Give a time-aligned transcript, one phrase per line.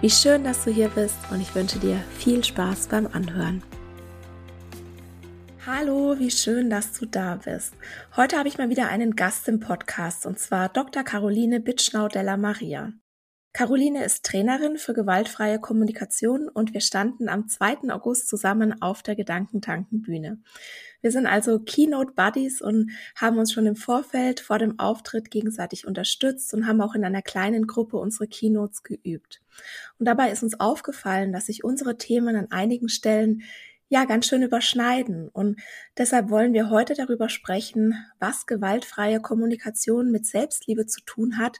[0.00, 3.62] Wie schön, dass du hier bist und ich wünsche dir viel Spaß beim Anhören.
[5.66, 7.74] Hallo, wie schön, dass du da bist.
[8.16, 11.02] Heute habe ich mal wieder einen Gast im Podcast und zwar Dr.
[11.02, 12.94] Caroline Bitschnau della Maria.
[13.52, 17.90] Caroline ist Trainerin für gewaltfreie Kommunikation und wir standen am 2.
[17.90, 20.38] August zusammen auf der Gedankentankenbühne.
[21.00, 25.84] Wir sind also Keynote Buddies und haben uns schon im Vorfeld vor dem Auftritt gegenseitig
[25.84, 29.40] unterstützt und haben auch in einer kleinen Gruppe unsere Keynotes geübt.
[29.98, 33.42] Und dabei ist uns aufgefallen, dass sich unsere Themen an einigen Stellen
[33.90, 35.28] ja ganz schön überschneiden.
[35.28, 35.60] Und
[35.98, 41.58] deshalb wollen wir heute darüber sprechen, was gewaltfreie Kommunikation mit Selbstliebe zu tun hat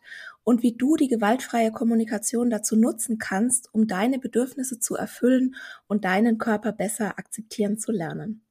[0.51, 5.55] und wie du die gewaltfreie Kommunikation dazu nutzen kannst, um deine Bedürfnisse zu erfüllen
[5.87, 8.45] und deinen Körper besser akzeptieren zu lernen.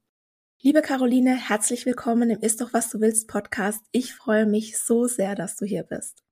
[0.61, 3.83] Liebe Caroline, herzlich willkommen im Ist doch was du willst Podcast.
[3.91, 6.23] Ich freue mich so sehr, dass du hier bist.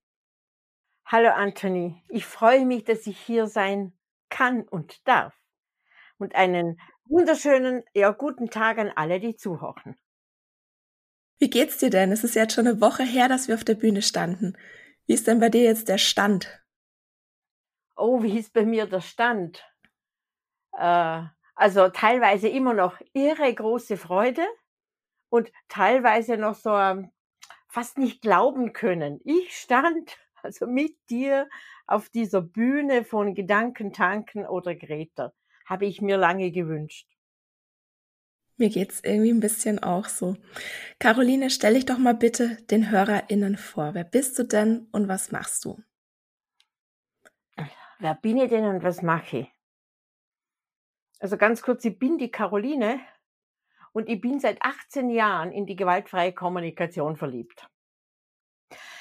[1.05, 3.91] Hallo Anthony, ich freue mich, dass ich hier sein
[4.29, 5.35] kann und darf.
[6.17, 6.79] Und einen
[7.09, 9.97] wunderschönen, ja, guten Tag an alle, die zuhören.
[11.39, 12.13] Wie geht's dir denn?
[12.13, 14.55] Es ist jetzt schon eine Woche her, dass wir auf der Bühne standen.
[15.07, 16.61] Wie ist denn bei dir jetzt der Stand?
[17.95, 19.63] Oh, wie ist bei mir der Stand?
[20.73, 21.23] Äh,
[21.55, 24.45] also teilweise immer noch irre große Freude
[25.29, 27.11] und teilweise noch so ähm,
[27.69, 29.21] fast nicht glauben können.
[29.23, 31.47] Ich stand also mit dir
[31.87, 35.31] auf dieser Bühne von Gedankentanken oder Greta
[35.65, 37.16] habe ich mir lange gewünscht.
[38.57, 40.35] Mir geht's irgendwie ein bisschen auch so.
[40.99, 43.93] Caroline, stell dich doch mal bitte den HörerInnen vor.
[43.93, 45.79] Wer bist du denn und was machst du?
[47.99, 49.51] Wer bin ich denn und was mache ich?
[51.19, 52.99] Also ganz kurz, ich bin die Caroline
[53.91, 57.67] und ich bin seit 18 Jahren in die gewaltfreie Kommunikation verliebt.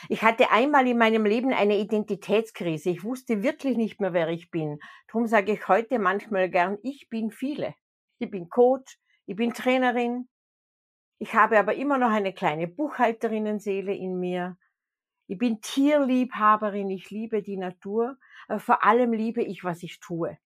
[0.08, 2.90] Ich hatte einmal in meinem Leben eine Identitätskrise.
[2.90, 4.78] Ich wusste wirklich nicht mehr, wer ich bin.
[5.08, 7.74] Darum sage ich heute manchmal gern, ich bin viele.
[8.18, 10.28] Ich bin Coach, ich bin Trainerin.
[11.18, 14.56] Ich habe aber immer noch eine kleine Buchhalterinnenseele in mir.
[15.28, 18.16] Ich bin Tierliebhaberin, ich liebe die Natur,
[18.46, 20.38] aber vor allem liebe ich, was ich tue.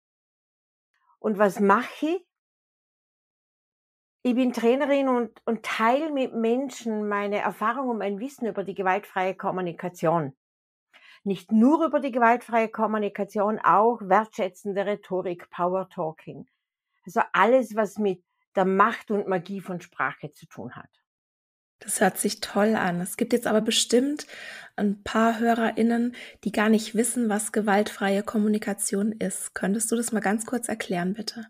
[1.18, 2.28] Und was mache ich?
[4.22, 8.74] Ich bin Trainerin und, und teile mit Menschen meine Erfahrung und mein Wissen über die
[8.74, 10.36] gewaltfreie Kommunikation.
[11.24, 16.46] Nicht nur über die gewaltfreie Kommunikation, auch wertschätzende Rhetorik, Power Talking.
[17.04, 18.22] Also alles, was mit
[18.56, 20.90] der Macht und Magie von Sprache zu tun hat.
[21.80, 23.00] Das hört sich toll an.
[23.00, 24.26] Es gibt jetzt aber bestimmt
[24.76, 29.54] ein paar HörerInnen, die gar nicht wissen, was gewaltfreie Kommunikation ist.
[29.54, 31.46] Könntest du das mal ganz kurz erklären, bitte?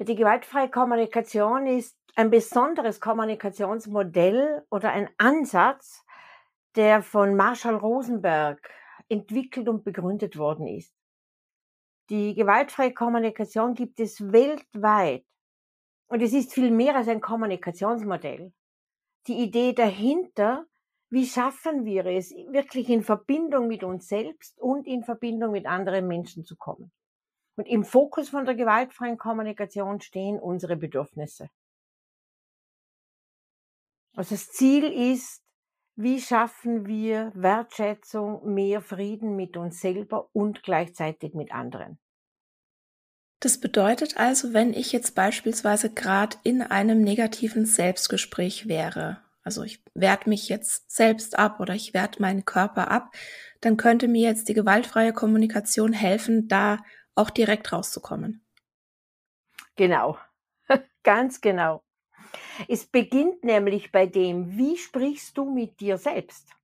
[0.00, 6.04] Die gewaltfreie Kommunikation ist ein besonderes Kommunikationsmodell oder ein Ansatz,
[6.76, 8.70] der von Marshall Rosenberg
[9.08, 10.92] entwickelt und begründet worden ist.
[12.10, 15.24] Die gewaltfreie Kommunikation gibt es weltweit.
[16.08, 18.52] Und es ist viel mehr als ein Kommunikationsmodell.
[19.26, 20.64] Die Idee dahinter,
[21.10, 26.06] wie schaffen wir es, wirklich in Verbindung mit uns selbst und in Verbindung mit anderen
[26.06, 26.90] Menschen zu kommen.
[27.56, 31.50] Und im Fokus von der gewaltfreien Kommunikation stehen unsere Bedürfnisse.
[34.14, 35.42] Also das Ziel ist,
[36.00, 41.98] wie schaffen wir Wertschätzung, mehr Frieden mit uns selber und gleichzeitig mit anderen.
[43.40, 49.82] Das bedeutet also, wenn ich jetzt beispielsweise gerade in einem negativen Selbstgespräch wäre, also ich
[49.94, 53.10] werte mich jetzt selbst ab oder ich werte meinen Körper ab,
[53.60, 56.78] dann könnte mir jetzt die gewaltfreie Kommunikation helfen, da
[57.16, 58.46] auch direkt rauszukommen.
[59.74, 60.16] Genau,
[61.02, 61.82] ganz genau.
[62.68, 66.54] Es beginnt nämlich bei dem, wie sprichst du mit dir selbst?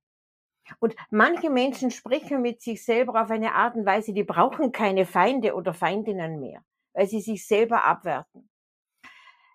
[0.79, 5.05] Und manche Menschen sprechen mit sich selber auf eine Art und Weise, die brauchen keine
[5.05, 6.63] Feinde oder Feindinnen mehr,
[6.93, 8.49] weil sie sich selber abwerten.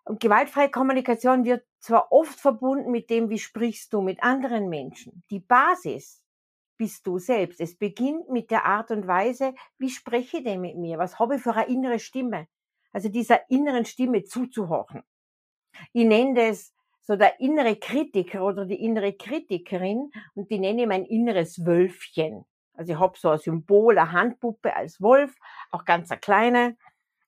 [0.05, 5.23] Und gewaltfreie Kommunikation wird zwar oft verbunden mit dem, wie sprichst du mit anderen Menschen.
[5.31, 6.23] Die Basis
[6.77, 7.61] bist du selbst.
[7.61, 10.99] Es beginnt mit der Art und Weise, wie spreche ich denn mit mir?
[10.99, 12.49] Was habe ich für eine innere Stimme?
[12.93, 15.03] Also dieser inneren Stimme zuzuhorchen.
[15.93, 20.89] Ich nenne das so der innere Kritiker oder die innere Kritikerin und die nenne ich
[20.89, 22.45] mein inneres Wölfchen.
[22.75, 25.35] Also ich habe so ein Symbol, eine Handpuppe als Wolf,
[25.71, 26.77] auch ganz eine kleine.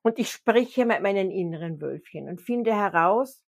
[0.03, 3.44] Und ich spreche mit meinen inneren Wölfchen und finde heraus,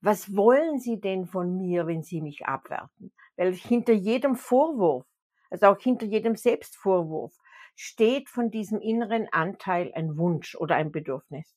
[0.00, 3.12] was wollen Sie denn von mir, wenn Sie mich abwerten?
[3.36, 5.06] Weil hinter jedem Vorwurf,
[5.50, 7.34] also auch hinter jedem Selbstvorwurf,
[7.74, 11.56] steht von diesem inneren Anteil ein Wunsch oder ein Bedürfnis.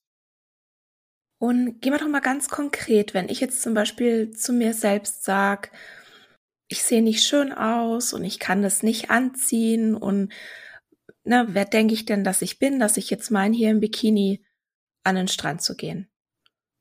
[1.39, 5.23] Und gehen wir doch mal ganz konkret, wenn ich jetzt zum Beispiel zu mir selbst
[5.23, 5.69] sage,
[6.67, 10.33] ich sehe nicht schön aus und ich kann das nicht anziehen und
[11.23, 14.43] ne, wer denke ich denn, dass ich bin, dass ich jetzt meine, hier im Bikini
[15.03, 16.09] an den Strand zu gehen?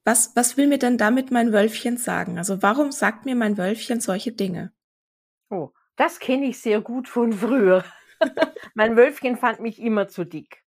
[0.05, 2.39] Was, was will mir denn damit mein Wölfchen sagen?
[2.39, 4.73] Also warum sagt mir mein Wölfchen solche Dinge?
[5.51, 7.85] Oh, das kenne ich sehr gut von früher.
[8.75, 10.63] mein Wölfchen fand mich immer zu dick.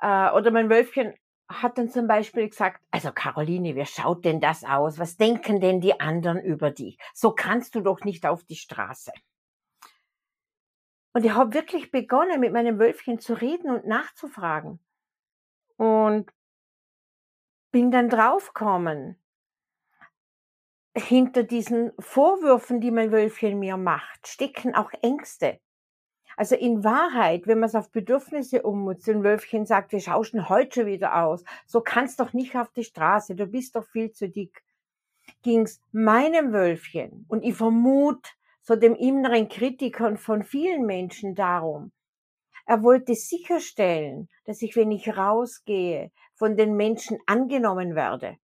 [0.00, 1.14] Äh, oder mein Wölfchen
[1.48, 4.98] hat dann zum Beispiel gesagt, also Caroline, wie schaut denn das aus?
[4.98, 6.98] Was denken denn die anderen über dich?
[7.12, 9.12] So kannst du doch nicht auf die Straße.
[11.12, 14.80] Und ich habe wirklich begonnen, mit meinem Wölfchen zu reden und nachzufragen.
[15.76, 16.30] Und
[17.70, 19.20] bin dann draufgekommen,
[20.96, 25.60] hinter diesen Vorwürfen, die mein Wölfchen mir macht, stecken auch Ängste.
[26.36, 30.80] Also in Wahrheit, wenn man es auf Bedürfnisse ummutzt, ein Wölfchen sagt, wir schauschen heute
[30.80, 34.28] schon wieder aus, so kannst doch nicht auf die Straße, du bist doch viel zu
[34.28, 34.64] dick,
[35.42, 38.30] ging's meinem Wölfchen und ich vermute
[38.62, 41.92] so dem inneren Kritiker von vielen Menschen darum.
[42.66, 48.38] Er wollte sicherstellen, dass ich, wenn ich rausgehe, von den Menschen angenommen werde,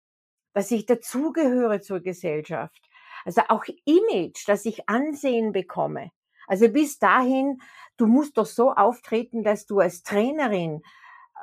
[0.53, 2.83] dass ich dazugehöre zur Gesellschaft.
[3.25, 6.11] Also auch Image, dass ich Ansehen bekomme.
[6.49, 7.61] Also bis dahin,
[7.97, 10.83] du musst doch so auftreten, dass du als Trainerin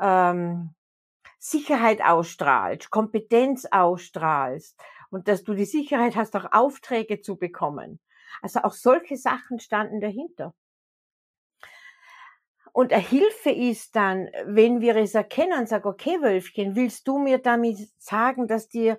[0.02, 0.74] ähm,
[1.40, 4.78] Sicherheit ausstrahlst, Kompetenz ausstrahlst
[5.12, 8.00] und dass du die Sicherheit hast, auch Aufträge zu bekommen.
[8.42, 10.54] Also auch solche Sachen standen dahinter.
[12.74, 17.20] Und eine Hilfe ist dann, wenn wir es erkennen und sagen, okay, Wölfchen, willst du
[17.20, 18.98] mir damit sagen, dass dir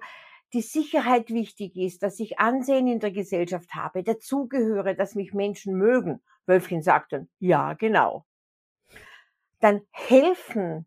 [0.56, 5.76] die Sicherheit wichtig ist, dass ich Ansehen in der Gesellschaft habe, dazugehöre, dass mich Menschen
[5.76, 6.22] mögen.
[6.46, 8.24] Wölfchen sagt dann, ja, genau.
[9.60, 10.86] Dann helfen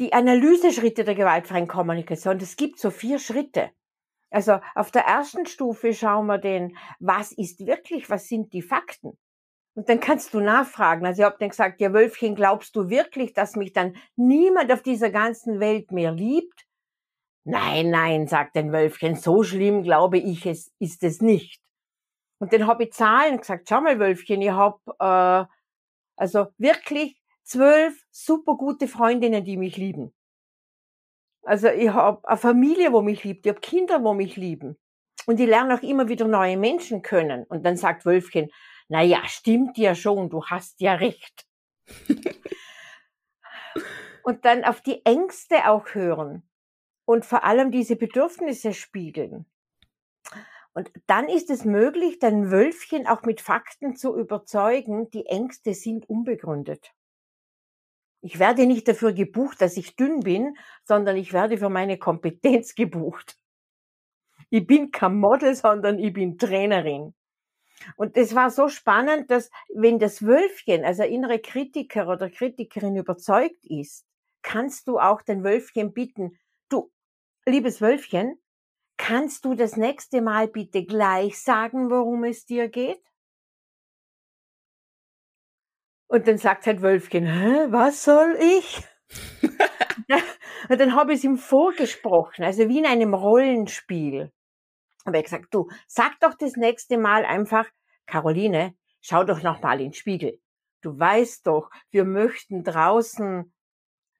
[0.00, 2.38] die Analyseschritte der gewaltfreien Kommunikation.
[2.38, 3.70] Es gibt so vier Schritte.
[4.30, 9.16] Also auf der ersten Stufe schauen wir den, was ist wirklich, was sind die Fakten?
[9.74, 11.06] Und dann kannst du nachfragen.
[11.06, 14.82] Also ich habe dann gesagt, ja Wölfchen, glaubst du wirklich, dass mich dann niemand auf
[14.82, 16.66] dieser ganzen Welt mehr liebt?
[17.44, 21.60] Nein, nein, sagt ein Wölfchen, so schlimm glaube ich es ist es nicht.
[22.38, 25.52] Und dann habe ich Zahlen gesagt, schau mal Wölfchen, ich habe äh,
[26.16, 30.14] also wirklich zwölf super gute Freundinnen, die mich lieben.
[31.44, 34.78] Also ich habe eine Familie, wo mich liebt, ich habe Kinder, wo mich lieben.
[35.26, 37.44] Und ich lerne auch immer wieder neue Menschen können.
[37.44, 38.50] Und dann sagt Wölfchen,
[38.88, 41.46] na ja, stimmt ja schon, du hast ja recht.
[44.24, 46.48] und dann auf die Ängste auch hören
[47.04, 49.46] und vor allem diese Bedürfnisse spiegeln.
[50.74, 56.08] Und dann ist es möglich, dein Wölfchen auch mit Fakten zu überzeugen, die Ängste sind
[56.08, 56.94] unbegründet.
[58.22, 62.74] Ich werde nicht dafür gebucht, dass ich dünn bin, sondern ich werde für meine Kompetenz
[62.76, 63.36] gebucht.
[64.48, 67.14] Ich bin kein Model, sondern ich bin Trainerin.
[67.96, 73.64] Und das war so spannend, dass wenn das Wölfchen, also innere Kritiker oder Kritikerin überzeugt
[73.64, 74.06] ist,
[74.42, 76.38] kannst du auch dein Wölfchen bitten,
[77.46, 78.38] liebes Wölfchen,
[78.96, 83.02] kannst du das nächste Mal bitte gleich sagen, worum es dir geht?
[86.08, 88.82] Und dann sagt halt Wölfchen, Hä, was soll ich?
[90.68, 94.30] und dann habe ich es ihm vorgesprochen, also wie in einem Rollenspiel.
[95.04, 97.66] Aber ich gesagt, du, sag doch das nächste Mal einfach,
[98.06, 100.40] Caroline, schau doch noch mal in den Spiegel.
[100.82, 103.52] Du weißt doch, wir möchten draußen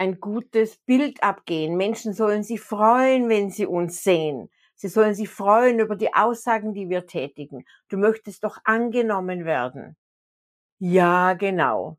[0.02, 1.76] ein gutes Bild abgehen.
[1.76, 4.50] Menschen sollen sich freuen, wenn sie uns sehen.
[4.74, 7.64] Sie sollen sich freuen über die Aussagen, die wir tätigen.
[7.88, 9.96] Du möchtest doch angenommen werden.
[10.80, 11.98] Ja, genau.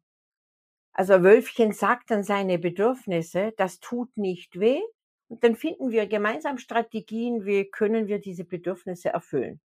[0.91, 4.81] Also Wölfchen sagt dann seine Bedürfnisse, das tut nicht weh,
[5.29, 9.61] und dann finden wir gemeinsam Strategien, wie können wir diese Bedürfnisse erfüllen.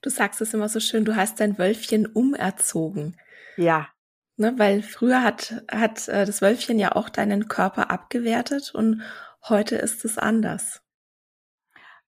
[0.00, 3.16] Du sagst es immer so schön, du hast dein Wölfchen umerzogen.
[3.56, 3.88] Ja.
[4.40, 9.02] Ne, weil früher hat, hat äh, das Wölfchen ja auch deinen Körper abgewertet und
[9.50, 10.82] heute ist es anders.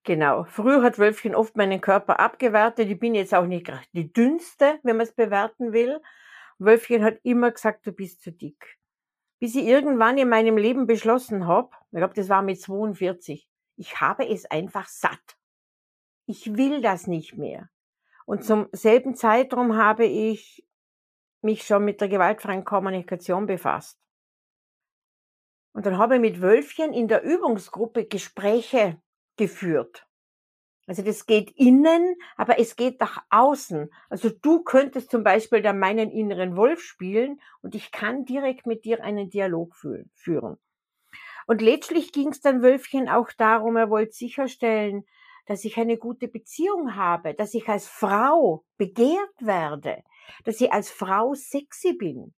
[0.01, 0.43] Genau.
[0.45, 2.89] Früher hat Wölfchen oft meinen Körper abgewertet.
[2.89, 6.01] Ich bin jetzt auch nicht die dünnste, wenn man es bewerten will.
[6.57, 8.79] Wölfchen hat immer gesagt, du bist zu dick.
[9.37, 14.01] Bis ich irgendwann in meinem Leben beschlossen habe, ich glaube, das war mit 42, ich
[14.01, 15.37] habe es einfach satt.
[16.25, 17.69] Ich will das nicht mehr.
[18.25, 20.65] Und zum selben Zeitraum habe ich
[21.43, 23.99] mich schon mit der gewaltfreien Kommunikation befasst.
[25.73, 29.01] Und dann habe ich mit Wölfchen in der Übungsgruppe Gespräche
[29.37, 30.07] geführt.
[30.85, 33.89] Also das geht innen, aber es geht nach außen.
[34.09, 38.83] Also du könntest zum Beispiel dann meinen inneren Wolf spielen und ich kann direkt mit
[38.83, 40.59] dir einen Dialog führen.
[41.47, 45.05] Und letztlich ging es dann Wölfchen auch darum, er wollte sicherstellen,
[45.45, 50.03] dass ich eine gute Beziehung habe, dass ich als Frau begehrt werde,
[50.45, 52.33] dass ich als Frau sexy bin.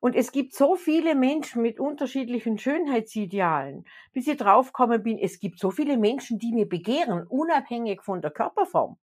[0.00, 5.58] Und es gibt so viele Menschen mit unterschiedlichen Schönheitsidealen, bis ich draufgekommen bin, es gibt
[5.58, 8.98] so viele Menschen, die mir begehren, unabhängig von der Körperform.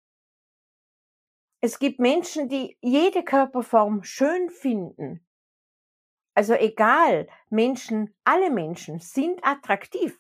[1.62, 5.26] Es gibt Menschen, die jede Körperform schön finden.
[6.34, 10.20] Also egal, Menschen, alle Menschen sind attraktiv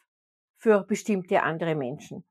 [0.59, 2.23] für bestimmte andere Menschen.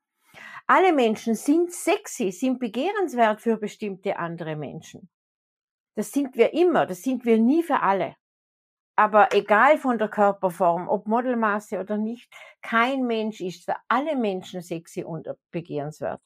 [0.66, 5.08] Alle Menschen sind sexy, sind begehrenswert für bestimmte andere Menschen.
[5.96, 8.14] Das sind wir immer, das sind wir nie für alle.
[8.94, 12.30] Aber egal von der Körperform, ob Modelmaße oder nicht,
[12.60, 16.20] kein Mensch ist für alle Menschen sexy und begehrenswert.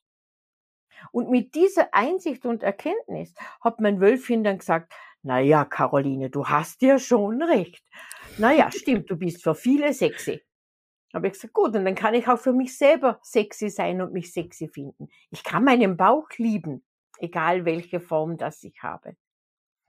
[1.13, 4.93] Und mit dieser Einsicht und Erkenntnis hat mein Wölfchen dann gesagt,
[5.23, 7.85] na ja, Caroline, du hast ja schon recht.
[8.39, 10.43] Na ja, stimmt, du bist für viele sexy.
[11.13, 14.13] Habe ich gesagt, gut, und dann kann ich auch für mich selber sexy sein und
[14.13, 15.09] mich sexy finden.
[15.31, 16.83] Ich kann meinen Bauch lieben,
[17.19, 19.17] egal welche Form das ich habe.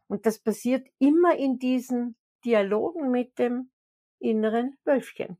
[0.08, 3.72] Und das passiert immer in diesen Dialogen mit dem
[4.20, 5.38] inneren Wölfchen.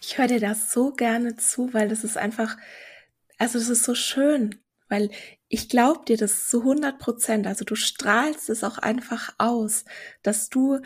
[0.00, 2.56] Ich höre dir das so gerne zu, weil das ist einfach,
[3.36, 5.10] also das ist so schön, weil
[5.48, 7.46] ich glaube dir das zu 100 Prozent.
[7.46, 9.84] Also du strahlst es auch einfach aus,
[10.22, 10.80] dass du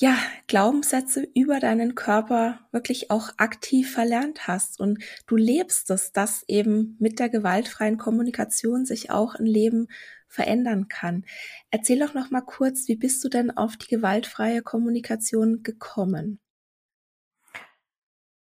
[0.00, 0.16] ja,
[0.46, 6.96] Glaubenssätze über deinen Körper wirklich auch aktiv verlernt hast und du lebst es, dass eben
[6.98, 9.88] mit der gewaltfreien Kommunikation sich auch ein Leben
[10.26, 11.26] verändern kann.
[11.70, 16.40] Erzähl doch noch mal kurz, wie bist du denn auf die gewaltfreie Kommunikation gekommen?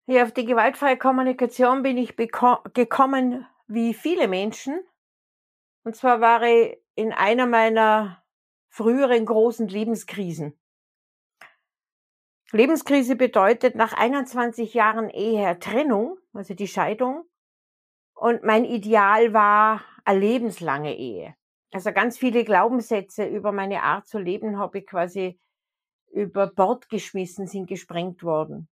[0.07, 4.81] Ja, auf die gewaltfreie Kommunikation bin ich gekommen wie viele Menschen.
[5.85, 8.25] Und zwar war ich in einer meiner
[8.69, 10.59] früheren großen Lebenskrisen.
[12.53, 17.25] Lebenskrise bedeutet nach 21 Jahren Ehe Trennung, also die Scheidung.
[18.15, 21.35] Und mein Ideal war eine lebenslange Ehe.
[21.73, 25.39] Also ganz viele Glaubenssätze über meine Art zu leben habe ich quasi
[26.13, 28.69] über Bord geschmissen, sind gesprengt worden.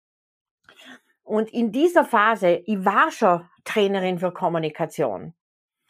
[1.23, 5.33] Und in dieser Phase, ich war schon Trainerin für Kommunikation.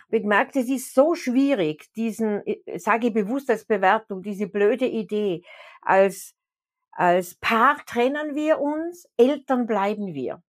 [0.10, 2.44] Ich gemerkt, es ist so schwierig, diesen,
[2.76, 5.44] sage ich bewusst als Bewertung, diese blöde Idee,
[5.82, 6.36] als,
[6.96, 10.42] als Paar trennen wir uns, Eltern bleiben wir.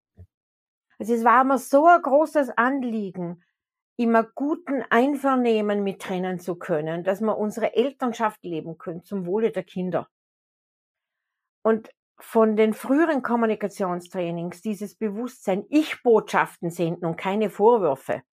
[1.00, 3.44] Also es war mir so ein großes Anliegen,
[3.98, 9.52] immer guten Einvernehmen mit trennen zu können, dass wir unsere Elternschaft leben können zum Wohle
[9.52, 10.10] der Kinder.
[11.62, 18.24] Und von den früheren Kommunikationstrainings dieses Bewusstsein, ich Botschaften senden und keine Vorwürfe,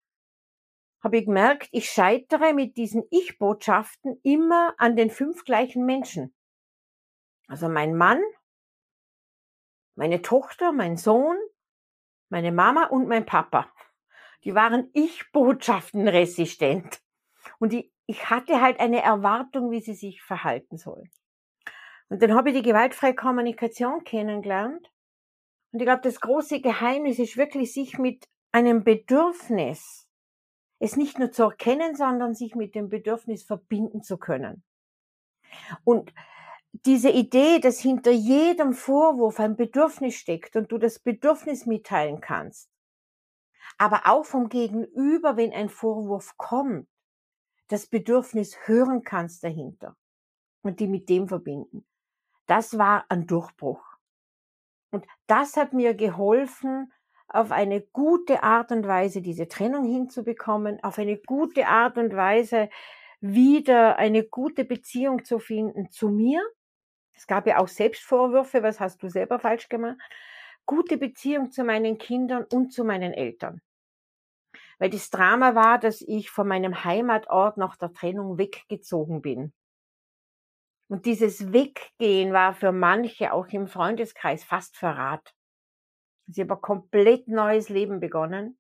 [1.03, 6.35] habe ich gemerkt, ich scheitere mit diesen Ich-Botschaften immer an den fünf gleichen Menschen.
[7.51, 8.23] Also mein Mann,
[9.97, 11.37] meine Tochter, mein Sohn,
[12.29, 13.71] meine Mama und mein Papa
[14.45, 17.01] die waren Ich-Botschaften resistent.
[17.59, 21.11] Und ich, ich hatte halt eine Erwartung, wie sie sich verhalten sollen.
[22.09, 24.91] Und dann habe ich die gewaltfreie Kommunikation kennengelernt.
[25.73, 30.09] Und ich glaube, das große Geheimnis ist wirklich, sich mit einem Bedürfnis,
[30.81, 34.65] es nicht nur zu erkennen, sondern sich mit dem Bedürfnis verbinden zu können.
[35.85, 36.13] Und
[36.73, 42.71] diese Idee, dass hinter jedem Vorwurf ein Bedürfnis steckt und du das Bedürfnis mitteilen kannst,
[43.79, 46.89] aber auch vom Gegenüber, wenn ein Vorwurf kommt,
[47.69, 49.97] das Bedürfnis hören kannst dahinter
[50.63, 51.87] und die mit dem verbinden.
[52.47, 53.83] Das war ein Durchbruch.
[54.91, 56.93] Und das hat mir geholfen,
[57.29, 62.69] auf eine gute Art und Weise diese Trennung hinzubekommen, auf eine gute Art und Weise
[63.21, 66.43] wieder eine gute Beziehung zu finden zu mir.
[67.21, 69.99] Es gab ja auch Selbstvorwürfe, was hast du selber falsch gemacht?
[70.65, 73.61] Gute Beziehung zu meinen Kindern und zu meinen Eltern.
[74.79, 79.53] Weil das Drama war, dass ich von meinem Heimatort nach der Trennung weggezogen bin.
[80.89, 85.35] Und dieses Weggehen war für manche auch im Freundeskreis fast Verrat.
[86.27, 88.57] Sie haben ein komplett neues Leben begonnen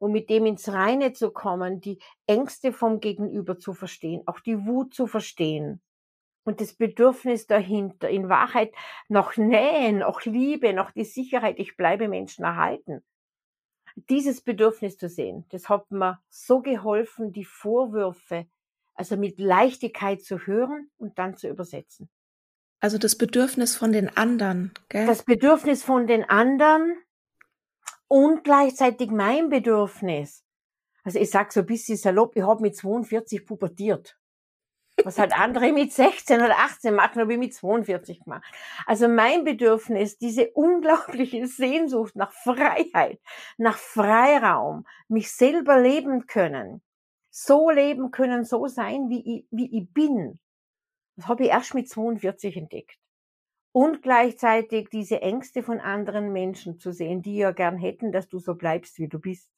[0.00, 4.64] um mit dem ins Reine zu kommen, die Ängste vom Gegenüber zu verstehen, auch die
[4.64, 5.82] Wut zu verstehen
[6.44, 8.72] und das Bedürfnis dahinter, in Wahrheit
[9.08, 13.02] noch Nähe, noch Liebe, noch die Sicherheit, ich bleibe Menschen erhalten.
[14.08, 18.46] Dieses Bedürfnis zu sehen, das hat mir so geholfen, die Vorwürfe,
[18.94, 22.08] also mit Leichtigkeit zu hören und dann zu übersetzen.
[22.80, 25.06] Also das Bedürfnis von den anderen, gell?
[25.06, 26.96] Das Bedürfnis von den anderen,
[28.08, 30.44] und gleichzeitig mein Bedürfnis.
[31.04, 34.18] Also ich sag so ein bisschen salopp, ich habe mit 42 pubertiert.
[35.04, 38.44] Was halt andere mit 16 oder 18 machen, habe ich mit 42 gemacht.
[38.86, 43.20] Also mein Bedürfnis, diese unglaubliche Sehnsucht nach Freiheit,
[43.56, 46.82] nach Freiraum, mich selber leben können,
[47.30, 50.38] so leben können, so sein, wie ich, wie ich bin.
[51.16, 52.98] Das habe ich erst mit 42 entdeckt
[53.72, 58.38] und gleichzeitig diese Ängste von anderen Menschen zu sehen, die ja gern hätten, dass du
[58.38, 59.52] so bleibst, wie du bist.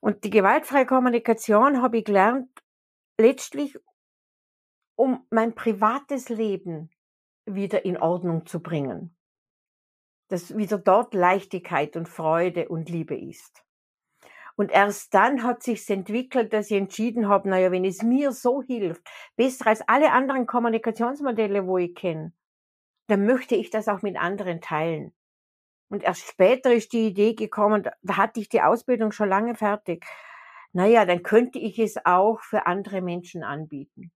[0.00, 2.50] Und die gewaltfreie Kommunikation habe ich gelernt,
[3.18, 3.78] letztlich,
[4.96, 6.90] um mein privates Leben
[7.44, 9.16] wieder in Ordnung zu bringen.
[10.28, 13.62] Dass wieder dort Leichtigkeit und Freude und Liebe ist.
[14.56, 18.62] Und erst dann hat sich's entwickelt, dass ich entschieden habe, naja, wenn es mir so
[18.62, 19.06] hilft,
[19.36, 22.32] besser als alle anderen Kommunikationsmodelle, wo ich kenne,
[23.06, 25.12] dann möchte ich das auch mit anderen teilen.
[25.88, 30.04] Und erst später ist die Idee gekommen, da hatte ich die Ausbildung schon lange fertig.
[30.76, 34.12] Naja, dann könnte ich es auch für andere Menschen anbieten.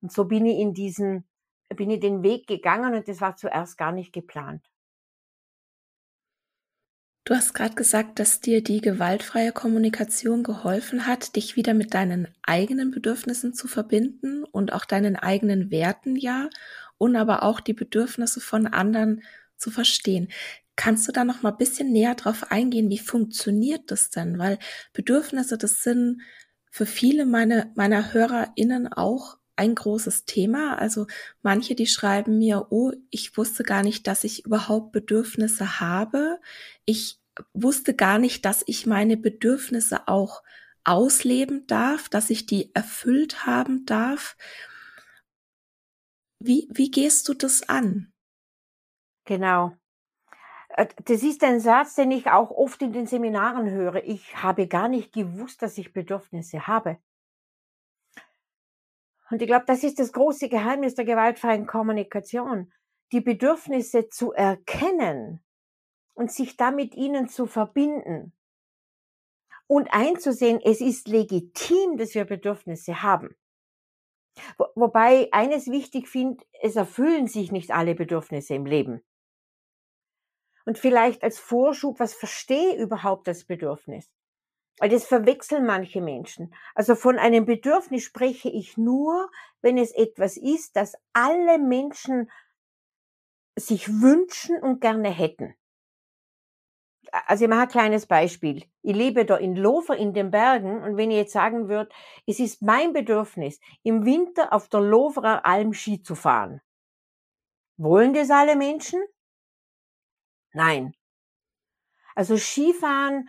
[0.00, 1.28] Und so bin ich in diesen,
[1.68, 4.66] bin ich den Weg gegangen und das war zuerst gar nicht geplant.
[7.24, 12.26] Du hast gerade gesagt, dass dir die gewaltfreie Kommunikation geholfen hat, dich wieder mit deinen
[12.42, 16.48] eigenen Bedürfnissen zu verbinden und auch deinen eigenen Werten, ja,
[16.96, 19.22] und aber auch die Bedürfnisse von anderen
[19.58, 20.28] zu verstehen.
[20.82, 22.90] Kannst du da noch mal ein bisschen näher drauf eingehen?
[22.90, 24.40] Wie funktioniert das denn?
[24.40, 24.58] Weil
[24.92, 26.22] Bedürfnisse, das sind
[26.72, 30.76] für viele meine, meiner HörerInnen auch ein großes Thema.
[30.80, 31.06] Also
[31.40, 36.40] manche, die schreiben mir, oh, ich wusste gar nicht, dass ich überhaupt Bedürfnisse habe.
[36.84, 37.20] Ich
[37.52, 40.42] wusste gar nicht, dass ich meine Bedürfnisse auch
[40.82, 44.36] ausleben darf, dass ich die erfüllt haben darf.
[46.40, 48.12] Wie, wie gehst du das an?
[49.26, 49.76] Genau.
[50.76, 54.04] Äh, das ist ein Satz, den ich auch oft in den Seminaren höre.
[54.04, 56.98] Ich habe gar nicht gewusst, dass ich Bedürfnisse habe.
[59.30, 62.72] Und ich glaube, das ist das große Geheimnis der gewaltfreien Kommunikation.
[63.12, 65.42] Die Bedürfnisse zu erkennen
[66.14, 68.34] und sich damit ihnen zu verbinden
[69.66, 73.34] und einzusehen, es ist legitim, dass wir Bedürfnisse haben.
[74.58, 79.02] Wo, wobei eines wichtig finde, es erfüllen sich nicht alle Bedürfnisse im Leben.
[80.64, 84.10] Und vielleicht als Vorschub, was verstehe überhaupt das Bedürfnis?
[84.78, 86.54] Weil das verwechseln manche Menschen.
[86.74, 92.30] Also von einem Bedürfnis spreche ich nur, wenn es etwas ist, das alle Menschen
[93.56, 95.54] sich wünschen und gerne hätten.
[97.12, 98.64] Also ich mache ein kleines Beispiel.
[98.80, 101.90] Ich lebe da in Lofer in den Bergen und wenn ich jetzt sagen würde,
[102.26, 106.62] es ist mein Bedürfnis, im Winter auf der Loferer Alm Ski zu fahren.
[107.76, 109.02] Wollen das alle Menschen?
[110.52, 110.94] Nein.
[112.14, 113.28] Also Skifahren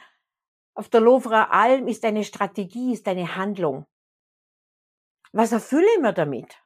[0.76, 3.86] auf der Lovra Alm ist eine Strategie, ist eine Handlung.
[5.32, 6.60] Was erfülle ich mir damit?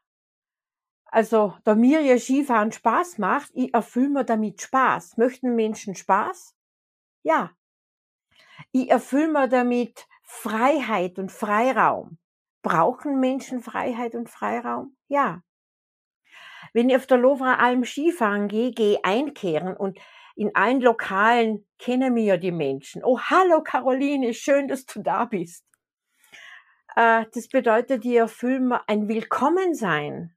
[1.05, 5.17] Also, da mir ja Skifahren Spaß macht, ich erfülle mir damit Spaß.
[5.17, 6.53] Möchten Menschen Spaß?
[7.23, 7.51] Ja.
[8.71, 12.17] Ich erfülle mir damit Freiheit und Freiraum.
[12.61, 14.97] Brauchen Menschen Freiheit und Freiraum?
[15.07, 15.43] Ja.
[16.73, 19.97] Wenn ich auf der Lovra Alm Skifahren gehe, gehe einkehren und
[20.37, 23.03] in allen Lokalen kennen mir ja die Menschen.
[23.03, 25.65] Oh, hallo Caroline, schön, dass du da bist.
[26.95, 30.35] Äh, das bedeutet, die erfüllen ein Willkommensein,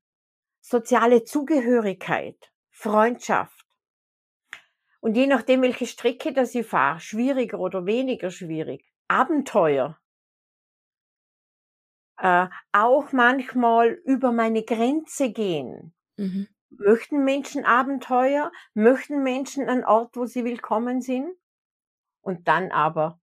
[0.62, 3.66] soziale Zugehörigkeit, Freundschaft.
[5.00, 9.98] Und je nachdem, welche Strecke das ich fahre, schwieriger oder weniger schwierig, Abenteuer.
[12.16, 15.94] Äh, auch manchmal über meine Grenze gehen.
[16.16, 16.48] Mhm.
[16.70, 18.52] Möchten Menschen Abenteuer?
[18.74, 21.36] Möchten Menschen einen Ort, wo sie willkommen sind?
[22.22, 23.20] Und dann aber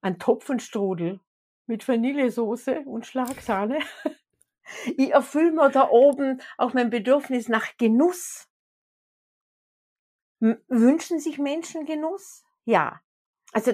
[0.00, 1.20] ein Topfenstrudel
[1.66, 3.80] mit Vanillesoße und Schlagsahne.
[4.96, 8.48] Ich erfülle mir da oben auch mein Bedürfnis nach Genuss.
[10.38, 12.44] Wünschen sich Menschen Genuss?
[12.64, 13.02] Ja.
[13.52, 13.72] Also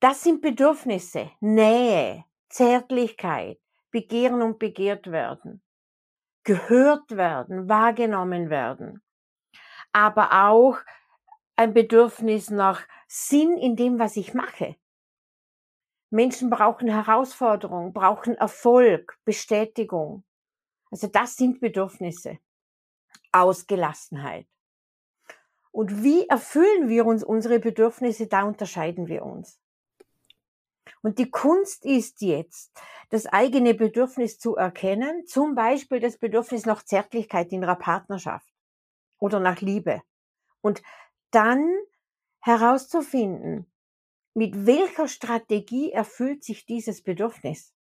[0.00, 3.58] Das sind Bedürfnisse, Nähe, Zärtlichkeit,
[3.90, 5.62] Begehren und begehrt werden,
[6.44, 9.02] gehört werden, wahrgenommen werden,
[9.92, 10.78] aber auch
[11.56, 14.76] ein Bedürfnis nach Sinn in dem, was ich mache.
[16.10, 20.24] Menschen brauchen Herausforderung, brauchen Erfolg, Bestätigung.
[20.90, 22.38] Also das sind Bedürfnisse.
[23.32, 24.46] Ausgelassenheit.
[25.72, 29.60] Und wie erfüllen wir uns unsere Bedürfnisse, da unterscheiden wir uns.
[31.02, 32.72] Und die Kunst ist jetzt,
[33.10, 38.52] das eigene Bedürfnis zu erkennen, zum Beispiel das Bedürfnis nach Zärtlichkeit in einer Partnerschaft
[39.18, 40.02] oder nach Liebe.
[40.60, 40.82] Und
[41.30, 41.70] dann
[42.40, 43.70] herauszufinden,
[44.34, 47.74] mit welcher Strategie erfüllt sich dieses Bedürfnis.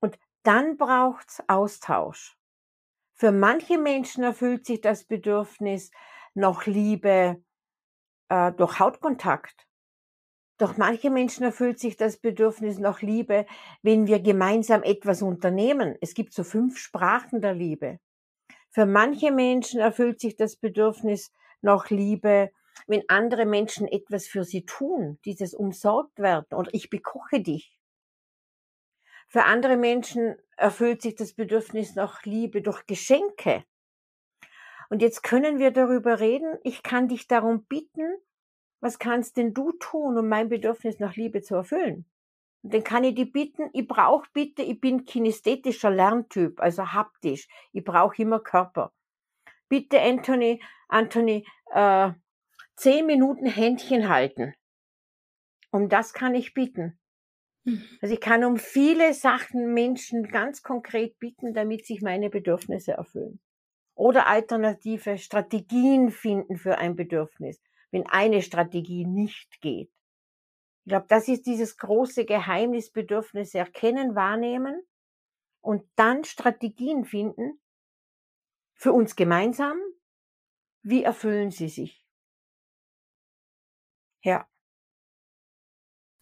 [0.00, 2.36] Und dann braucht's Austausch.
[3.14, 5.90] Für manche Menschen erfüllt sich das Bedürfnis
[6.34, 7.42] nach Liebe
[8.28, 9.66] äh, durch Hautkontakt.
[10.58, 13.44] Doch manche Menschen erfüllt sich das Bedürfnis nach Liebe,
[13.82, 15.96] wenn wir gemeinsam etwas unternehmen.
[16.00, 17.98] Es gibt so fünf Sprachen der Liebe.
[18.70, 22.50] Für manche Menschen erfüllt sich das Bedürfnis nach Liebe,
[22.86, 27.78] wenn andere Menschen etwas für sie tun, dieses umsorgt werden oder ich bekoche dich.
[29.28, 33.64] Für andere Menschen erfüllt sich das Bedürfnis nach Liebe durch Geschenke.
[34.90, 36.58] Und jetzt können wir darüber reden.
[36.62, 38.14] Ich kann dich darum bitten,
[38.84, 42.04] was kannst denn du tun, um mein Bedürfnis nach Liebe zu erfüllen?
[42.62, 47.48] Und dann kann ich dich bitten, ich brauche bitte, ich bin kinesthetischer Lerntyp, also haptisch.
[47.72, 48.92] Ich brauche immer Körper.
[49.70, 52.12] Bitte, Anthony, Anthony, äh,
[52.76, 54.52] zehn Minuten Händchen halten.
[55.70, 56.98] Um das kann ich bitten.
[57.64, 57.82] Mhm.
[58.02, 63.40] Also ich kann um viele Sachen Menschen ganz konkret bitten, damit sich meine Bedürfnisse erfüllen.
[63.94, 67.62] Oder alternative Strategien finden für ein Bedürfnis
[67.94, 69.88] wenn eine Strategie nicht geht.
[70.84, 74.82] Ich glaube, das ist dieses große Geheimnis, Bedürfnisse erkennen, wahrnehmen
[75.60, 77.60] und dann Strategien finden
[78.74, 79.78] für uns gemeinsam.
[80.82, 82.04] Wie erfüllen sie sich?
[84.24, 84.48] Ja.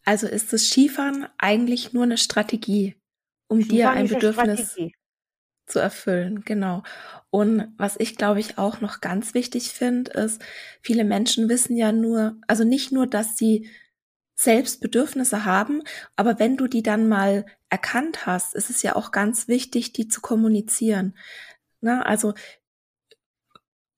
[0.04, 3.00] Also ist das Skifahren eigentlich nur eine Strategie,
[3.48, 4.76] um Skifahren dir ein Bedürfnis
[5.72, 6.82] zu erfüllen, genau.
[7.30, 10.42] Und was ich glaube ich auch noch ganz wichtig finde, ist,
[10.82, 13.68] viele Menschen wissen ja nur, also nicht nur, dass sie
[14.34, 15.82] selbst Bedürfnisse haben,
[16.16, 20.08] aber wenn du die dann mal erkannt hast, ist es ja auch ganz wichtig, die
[20.08, 21.16] zu kommunizieren.
[21.80, 22.34] Na, also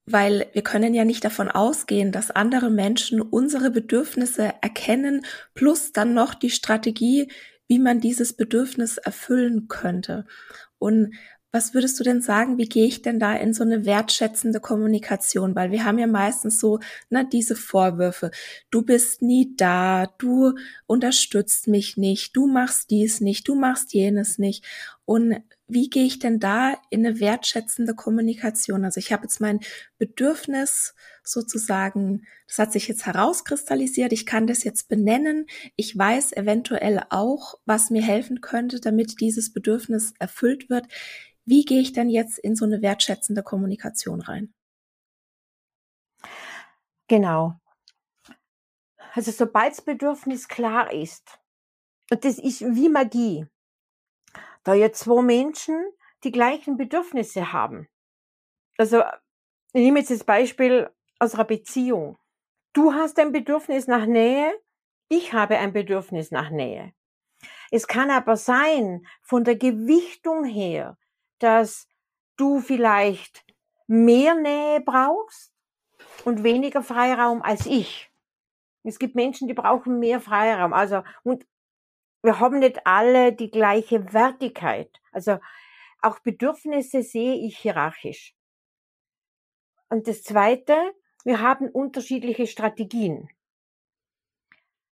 [0.07, 6.13] weil wir können ja nicht davon ausgehen, dass andere Menschen unsere Bedürfnisse erkennen, plus dann
[6.15, 7.31] noch die Strategie,
[7.69, 10.27] wie man dieses Bedürfnis erfüllen könnte.
[10.79, 11.15] Und
[11.55, 15.55] was würdest du denn sagen, wie gehe ich denn da in so eine wertschätzende Kommunikation?
[15.55, 18.33] Weil wir haben ja meistens so, ne, diese Vorwürfe.
[18.73, 20.55] Du bist nie da, du
[20.87, 24.64] unterstützt mich nicht, du machst dies nicht, du machst jenes nicht.
[25.05, 28.85] Und wie gehe ich denn da in eine wertschätzende Kommunikation?
[28.85, 29.61] Also ich habe jetzt mein
[29.97, 37.01] Bedürfnis sozusagen, das hat sich jetzt herauskristallisiert, ich kann das jetzt benennen, ich weiß eventuell
[37.11, 40.88] auch, was mir helfen könnte, damit dieses Bedürfnis erfüllt wird
[41.44, 44.54] wie gehe ich denn jetzt in so eine wertschätzende Kommunikation rein?
[47.09, 47.54] Genau.
[49.12, 51.38] Also sobald das Bedürfnis klar ist,
[52.11, 53.46] und das ist wie Magie,
[54.64, 55.85] da jetzt zwei Menschen
[56.24, 57.88] die gleichen Bedürfnisse haben.
[58.78, 59.02] Also
[59.72, 62.18] ich nehme jetzt das Beispiel aus einer Beziehung.
[62.72, 64.52] Du hast ein Bedürfnis nach Nähe,
[65.09, 66.92] ich habe ein Bedürfnis nach Nähe.
[67.70, 70.96] Es kann aber sein, von der Gewichtung her,
[71.44, 71.87] dass
[72.37, 73.44] du vielleicht
[73.87, 75.52] mehr Nähe brauchst
[76.24, 78.11] und weniger Freiraum als ich.
[78.83, 80.72] Es gibt Menschen, die brauchen mehr Freiraum.
[80.72, 81.46] Also, und
[82.22, 84.90] wir haben nicht alle die gleiche Wertigkeit.
[85.12, 85.38] Also,
[86.00, 88.35] auch Bedürfnisse sehe ich hierarchisch.
[89.90, 90.76] Und das zweite,
[91.24, 93.28] wir haben unterschiedliche Strategien.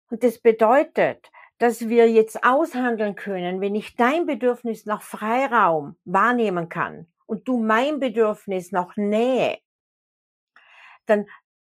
[0.09, 1.31] Und das bedeutet,
[1.61, 7.59] dass wir jetzt aushandeln können, wenn ich dein Bedürfnis nach Freiraum wahrnehmen kann und du
[7.59, 9.59] mein Bedürfnis nach Nähe,
[11.05, 11.27] dann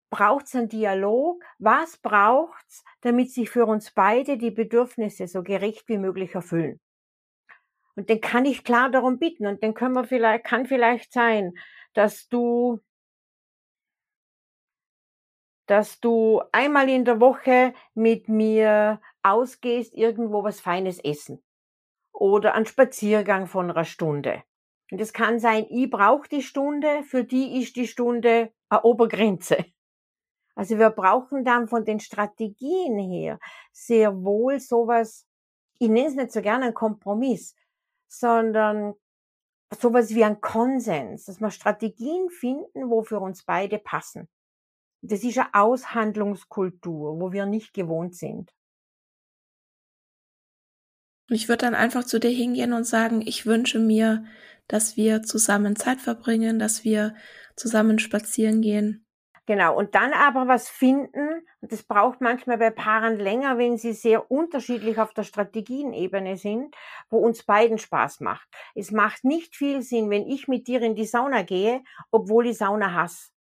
[0.09, 1.43] braucht es einen Dialog.
[1.59, 6.79] Was braucht's, damit sich für uns beide die Bedürfnisse so gerecht wie möglich erfüllen?
[7.95, 11.53] Und den kann ich klar darum bitten und den können wir vielleicht, kann vielleicht sein,
[11.93, 12.81] dass du
[15.65, 21.41] dass du einmal in der Woche mit mir ausgehst, irgendwo was Feines essen.
[22.11, 24.43] Oder einen Spaziergang von einer Stunde.
[24.91, 29.57] Und es kann sein, ich brauche die Stunde, für die ist die Stunde eine Obergrenze.
[30.55, 33.39] Also wir brauchen dann von den Strategien her
[33.71, 35.27] sehr wohl sowas,
[35.79, 37.55] ich nenne es nicht so gerne ein Kompromiss,
[38.07, 38.93] sondern
[39.73, 44.29] sowas wie ein Konsens, dass wir Strategien finden, wo für uns beide passen.
[45.01, 48.53] Das ist eine Aushandlungskultur, wo wir nicht gewohnt sind.
[51.33, 54.25] Ich würde dann einfach zu dir hingehen und sagen, ich wünsche mir,
[54.67, 57.15] dass wir zusammen Zeit verbringen, dass wir
[57.55, 59.05] zusammen spazieren gehen.
[59.45, 63.91] Genau, und dann aber was finden, und das braucht manchmal bei Paaren länger, wenn sie
[63.91, 66.73] sehr unterschiedlich auf der Strategienebene sind,
[67.09, 68.47] wo uns beiden Spaß macht.
[68.73, 72.57] Es macht nicht viel Sinn, wenn ich mit dir in die Sauna gehe, obwohl ich
[72.57, 73.31] Sauna hasse.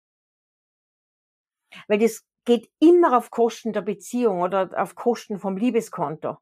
[1.87, 6.39] Weil das geht immer auf Kosten der Beziehung oder auf Kosten vom Liebeskonto.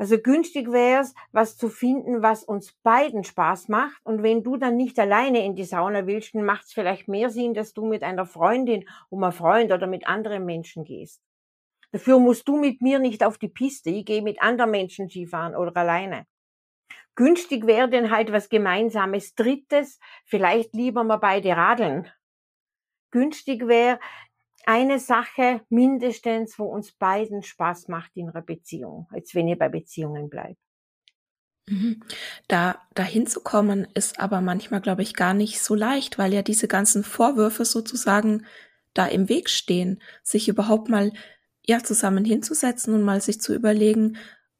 [0.00, 4.00] Also günstig wäre es, was zu finden, was uns beiden Spaß macht.
[4.02, 7.28] Und wenn du dann nicht alleine in die Sauna willst, dann macht es vielleicht mehr
[7.28, 11.20] Sinn, dass du mit einer Freundin, um einen Freund oder mit anderen Menschen gehst.
[11.92, 13.90] Dafür musst du mit mir nicht auf die Piste.
[13.90, 16.24] Ich gehe mit anderen Menschen Skifahren oder alleine.
[17.14, 22.10] Günstig wäre denn halt was Gemeinsames Drittes, vielleicht lieber mal beide radeln.
[23.10, 24.00] Günstig wäre,
[24.66, 29.68] eine Sache mindestens, wo uns beiden Spaß macht in einer Beziehung, als wenn ihr bei
[29.68, 30.58] Beziehungen bleibt.
[31.68, 32.02] Mhm.
[32.48, 36.42] Da dahin zu kommen, ist aber manchmal, glaube ich, gar nicht so leicht, weil ja
[36.42, 38.44] diese ganzen Vorwürfe sozusagen
[38.92, 41.12] da im Weg stehen, sich überhaupt mal
[41.64, 44.16] ja zusammen hinzusetzen und mal sich zu überlegen,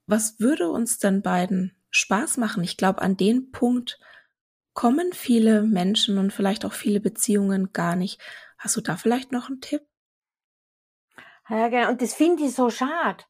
[0.06, 2.62] was würde uns denn beiden Spaß machen?
[2.62, 3.98] Ich glaube, an den Punkt
[4.72, 8.20] kommen viele Menschen und vielleicht auch viele Beziehungen gar nicht.
[8.56, 9.82] Hast du da vielleicht noch einen Tipp?
[11.50, 11.90] Ja, genau.
[11.90, 13.24] Und das finde ich so schade.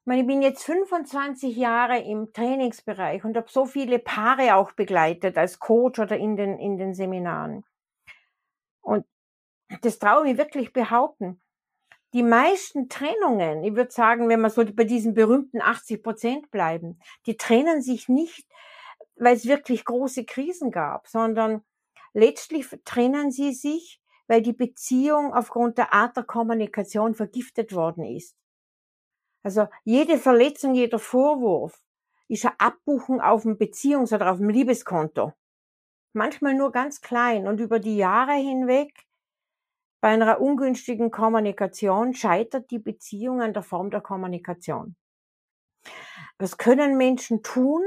[0.00, 4.72] Ich meine, ich bin jetzt 25 Jahre im Trainingsbereich und habe so viele Paare auch
[4.72, 7.64] begleitet als Coach oder in den, in den Seminaren.
[8.80, 9.04] Und
[9.82, 11.42] das traue ich wirklich behaupten.
[12.14, 16.98] Die meisten Trennungen, ich würde sagen, wenn wir so bei diesen berühmten 80 Prozent bleiben,
[17.26, 18.48] die trennen sich nicht,
[19.16, 21.62] weil es wirklich große Krisen gab, sondern
[22.14, 28.36] letztlich trennen sie sich, weil die Beziehung aufgrund der Art der Kommunikation vergiftet worden ist.
[29.42, 31.80] Also jede Verletzung, jeder Vorwurf
[32.28, 35.32] ist ein Abbuchen auf dem Beziehungs- oder auf dem Liebeskonto.
[36.12, 39.06] Manchmal nur ganz klein und über die Jahre hinweg
[40.00, 44.96] bei einer ungünstigen Kommunikation scheitert die Beziehung an der Form der Kommunikation.
[46.38, 47.82] Was können Menschen tun?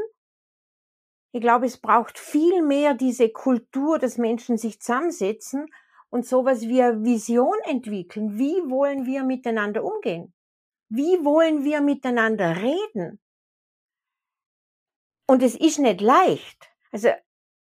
[1.31, 5.67] Ich glaube, es braucht viel mehr diese Kultur, dass Menschen sich zusammensetzen
[6.09, 8.37] und sowas eine Vision entwickeln.
[8.37, 10.33] Wie wollen wir miteinander umgehen?
[10.89, 13.19] Wie wollen wir miteinander reden?
[15.27, 16.71] Und es ist nicht leicht.
[16.91, 17.09] Also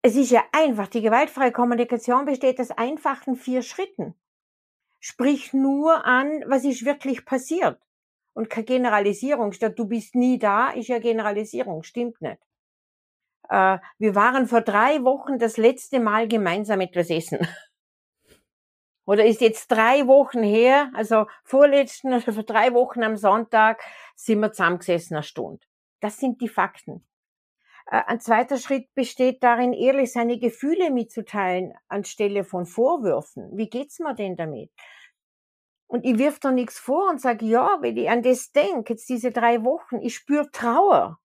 [0.00, 0.88] es ist ja einfach.
[0.88, 4.14] Die gewaltfreie Kommunikation besteht aus einfachen vier Schritten.
[4.98, 7.78] Sprich nur an, was ist wirklich passiert.
[8.34, 9.52] Und keine Generalisierung.
[9.52, 11.82] Statt du bist nie da, ist ja Generalisierung.
[11.82, 12.40] Stimmt nicht.
[13.50, 17.46] Äh, wir waren vor drei Wochen das letzte Mal gemeinsam etwas essen.
[19.04, 23.82] Oder ist jetzt drei Wochen her, also vorletzten, also vor drei Wochen am Sonntag,
[24.14, 25.66] sind wir zusammengesessen eine Stunde.
[26.00, 27.04] Das sind die Fakten.
[27.86, 33.50] Äh, ein zweiter Schritt besteht darin, ehrlich seine Gefühle mitzuteilen, anstelle von Vorwürfen.
[33.56, 34.70] Wie geht's mir denn damit?
[35.88, 39.08] Und ich wirf da nichts vor und sage, ja, wenn ich an das denke, jetzt
[39.08, 41.18] diese drei Wochen, ich spüre Trauer,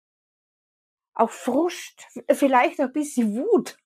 [1.13, 3.77] auch Frust, vielleicht auch ein bisschen Wut.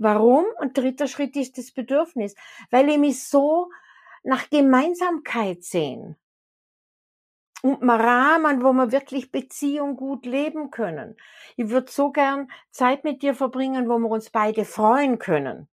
[0.00, 0.46] Warum?
[0.58, 2.34] Und dritter Schritt ist das Bedürfnis,
[2.70, 3.70] weil ich mich so
[4.22, 6.16] nach Gemeinsamkeit sehen
[7.62, 11.18] und mal Rahmen, wo wir wirklich Beziehung gut leben können.
[11.58, 15.68] Ich würde so gern Zeit mit dir verbringen, wo wir uns beide freuen können.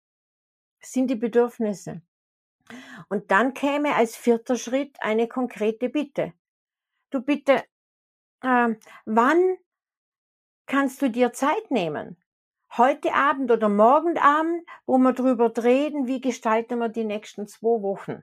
[0.80, 2.02] Das sind die Bedürfnisse.
[3.08, 6.32] Und dann käme als vierter Schritt eine konkrete Bitte.
[7.10, 7.62] Du bitte,
[8.42, 9.56] äh, wann
[10.66, 12.16] kannst du dir Zeit nehmen?
[12.78, 17.82] Heute Abend oder morgen Abend, wo wir drüber reden, wie gestalten wir die nächsten zwei
[17.82, 18.22] Wochen.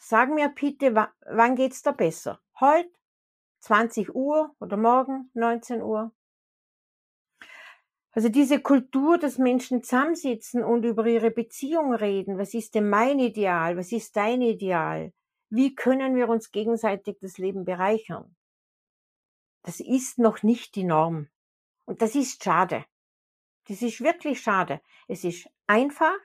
[0.00, 2.40] Sag mir bitte, wann geht's da besser?
[2.60, 2.90] Heute?
[3.60, 6.12] 20 Uhr oder morgen 19 Uhr?
[8.12, 12.38] Also diese Kultur, dass Menschen zusammensitzen und über ihre Beziehung reden.
[12.38, 13.76] Was ist denn mein Ideal?
[13.76, 15.12] Was ist dein Ideal?
[15.50, 18.36] Wie können wir uns gegenseitig das Leben bereichern?
[19.62, 21.28] Das ist noch nicht die Norm.
[21.84, 22.84] Und das ist schade.
[23.68, 24.80] Das ist wirklich schade.
[25.08, 26.16] Es ist einfach,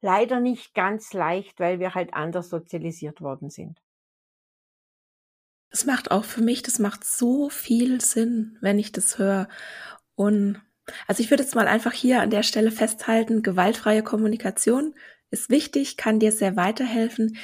[0.00, 3.80] leider nicht ganz leicht, weil wir halt anders sozialisiert worden sind.
[5.70, 9.48] Das macht auch für mich, das macht so viel Sinn, wenn ich das höre.
[10.16, 10.60] Und
[11.06, 14.94] also ich würde jetzt mal einfach hier an der Stelle festhalten, gewaltfreie Kommunikation
[15.30, 17.38] ist wichtig, kann dir sehr weiterhelfen.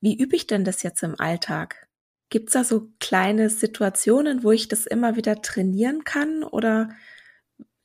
[0.00, 1.88] Wie übe ich denn das jetzt im Alltag?
[2.28, 6.42] Gibt es da so kleine Situationen, wo ich das immer wieder trainieren kann?
[6.42, 6.88] Oder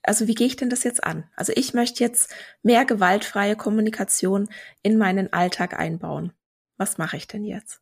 [0.03, 1.29] also wie gehe ich denn das jetzt an?
[1.35, 2.33] Also ich möchte jetzt
[2.63, 4.49] mehr gewaltfreie Kommunikation
[4.81, 6.33] in meinen Alltag einbauen.
[6.77, 7.81] Was mache ich denn jetzt?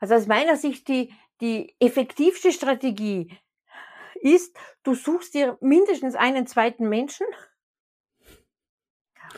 [0.00, 3.36] Also aus meiner Sicht die, die effektivste Strategie
[4.20, 7.26] ist, du suchst dir mindestens einen zweiten Menschen,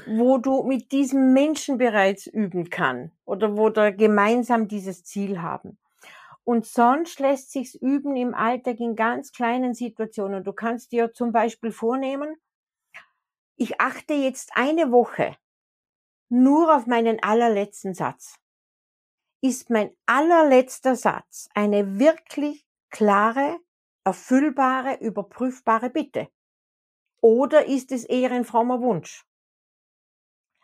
[0.07, 5.79] wo du mit diesem Menschen bereits üben kann oder wo da gemeinsam dieses Ziel haben.
[6.47, 10.45] Und sonst lässt sich's üben im Alltag in ganz kleinen Situationen.
[10.45, 12.37] Du kannst dir zum Beispiel vornehmen,
[13.57, 15.37] ich achte jetzt eine Woche
[16.29, 18.37] nur auf meinen allerletzten Satz.
[19.41, 23.59] Ist mein allerletzter Satz eine wirklich klare,
[24.05, 26.29] erfüllbare, überprüfbare Bitte?
[27.21, 29.27] Oder ist es eher ein frommer Wunsch?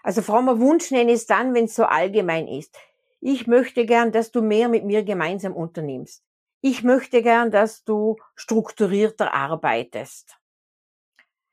[0.04, 2.78] Also frommer Wunsch nenne ich es dann, wenn es so allgemein ist.
[3.24, 6.24] Ich möchte gern, dass du mehr mit mir gemeinsam unternimmst.
[6.60, 10.36] Ich möchte gern, dass du strukturierter arbeitest.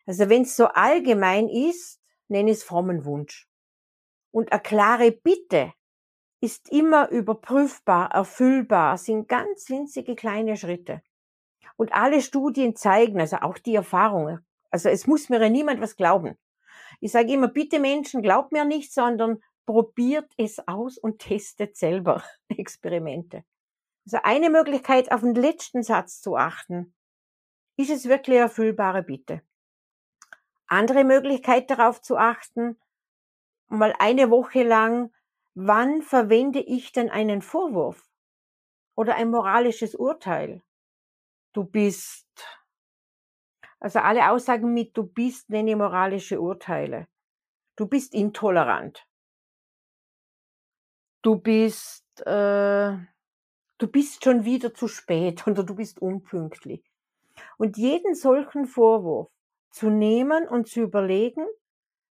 [0.07, 3.47] Also wenn es so allgemein ist, nenne es frommen Wunsch.
[4.31, 5.71] Und eine klare Bitte
[6.41, 11.03] ist immer überprüfbar, erfüllbar, sind ganz winzige kleine Schritte.
[11.75, 15.95] Und alle Studien zeigen, also auch die Erfahrungen, also es muss mir ja niemand was
[15.95, 16.35] glauben.
[16.99, 22.23] Ich sage immer, bitte Menschen, glaubt mir nicht, sondern probiert es aus und testet selber
[22.47, 23.43] Experimente.
[24.03, 26.95] Also eine Möglichkeit, auf den letzten Satz zu achten.
[27.77, 29.43] Ist es wirklich erfüllbare Bitte?
[30.65, 32.81] Andere Möglichkeit darauf zu achten,
[33.67, 35.13] mal eine Woche lang,
[35.53, 38.09] wann verwende ich denn einen Vorwurf
[38.95, 40.63] oder ein moralisches Urteil?
[41.53, 42.27] Du bist
[43.79, 47.07] also alle Aussagen mit du bist nenne moralische Urteile.
[47.75, 49.05] Du bist intolerant.
[51.21, 52.97] Du bist, äh,
[53.77, 56.83] du bist schon wieder zu spät oder du bist unpünktlich.
[57.57, 59.29] Und jeden solchen Vorwurf
[59.71, 61.45] zu nehmen und zu überlegen,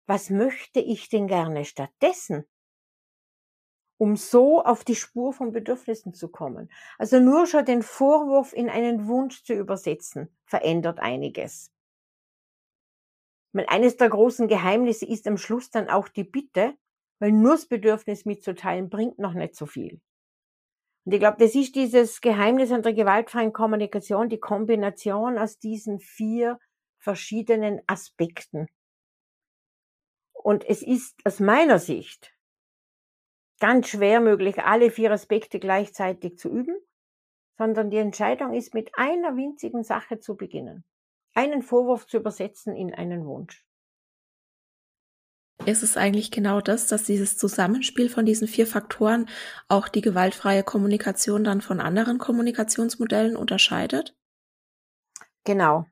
[0.07, 2.47] was möchte ich denn gerne stattdessen?
[3.99, 6.71] um so auf die Spur von Bedürfnissen zu kommen.
[6.99, 11.73] Also nur schon den Vorwurf in einen Wunsch zu übersetzen, verändert einiges.
[13.53, 16.75] Meine, eines der großen Geheimnisse ist am Schluss dann auch die Bitte,
[17.19, 20.01] weil nur das Bedürfnis mitzuteilen bringt noch nicht so viel.
[21.05, 26.01] Und ich glaube, das ist dieses Geheimnis an der gewaltfreien Kommunikation, die Kombination aus diesen
[26.01, 26.59] vier
[26.99, 28.67] verschiedenen Aspekten.
[30.35, 32.35] Und es ist aus meiner Sicht
[33.61, 36.77] ganz schwer möglich, alle vier Aspekte gleichzeitig zu üben,
[37.57, 40.85] sondern die Entscheidung ist, mit einer winzigen Sache zu beginnen.
[41.35, 43.68] Einen Vorwurf zu übersetzen in einen Wunsch.
[45.67, 49.29] Ist es eigentlich genau das, dass dieses Zusammenspiel von diesen vier Faktoren
[49.69, 54.17] auch die gewaltfreie Kommunikation dann von anderen Kommunikationsmodellen unterscheidet?
[55.45, 55.87] Genau.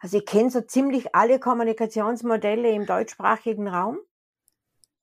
[0.00, 3.98] Also ich kenne so ziemlich alle Kommunikationsmodelle im deutschsprachigen Raum.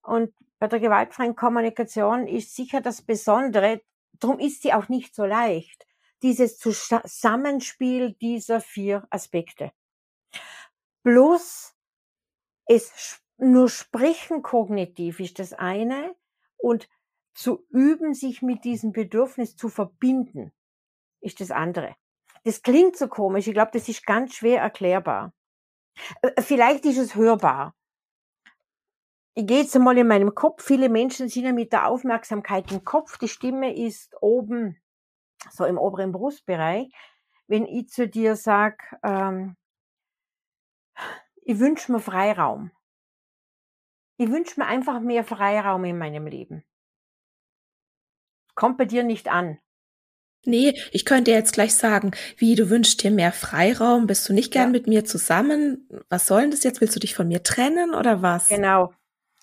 [0.01, 3.81] Und bei der gewaltfreien Kommunikation ist sicher das Besondere,
[4.13, 5.85] darum ist sie auch nicht so leicht,
[6.23, 9.71] dieses Zusammenspiel dieser vier Aspekte.
[11.03, 11.73] Plus
[12.65, 16.15] es nur sprechen kognitiv ist das eine
[16.57, 16.89] und
[17.33, 20.51] zu üben, sich mit diesem Bedürfnis zu verbinden,
[21.21, 21.95] ist das andere.
[22.43, 25.33] Das klingt so komisch, ich glaube, das ist ganz schwer erklärbar.
[26.21, 27.77] Äh, vielleicht ist es hörbar
[29.37, 30.63] ich gehe jetzt einmal in meinem Kopf.
[30.63, 33.19] Viele Menschen sind ja mit der Aufmerksamkeit im Kopf.
[33.19, 34.81] Die Stimme ist oben,
[35.51, 36.91] so im oberen Brustbereich.
[37.45, 39.55] Wenn ich zu dir sag, ähm,
[41.43, 42.71] ich wünsche mir Freiraum.
[44.17, 46.63] Ich wünsche mir einfach mehr Freiraum in meinem Leben.
[48.55, 49.59] Kommt bei dir nicht an.
[50.45, 54.51] Nee, ich könnte jetzt gleich sagen, wie du wünschst dir mehr Freiraum, bist du nicht
[54.51, 54.71] gern ja.
[54.71, 55.87] mit mir zusammen?
[56.09, 56.79] Was soll denn das jetzt?
[56.79, 58.47] Willst du dich von mir trennen oder was?
[58.47, 58.93] Genau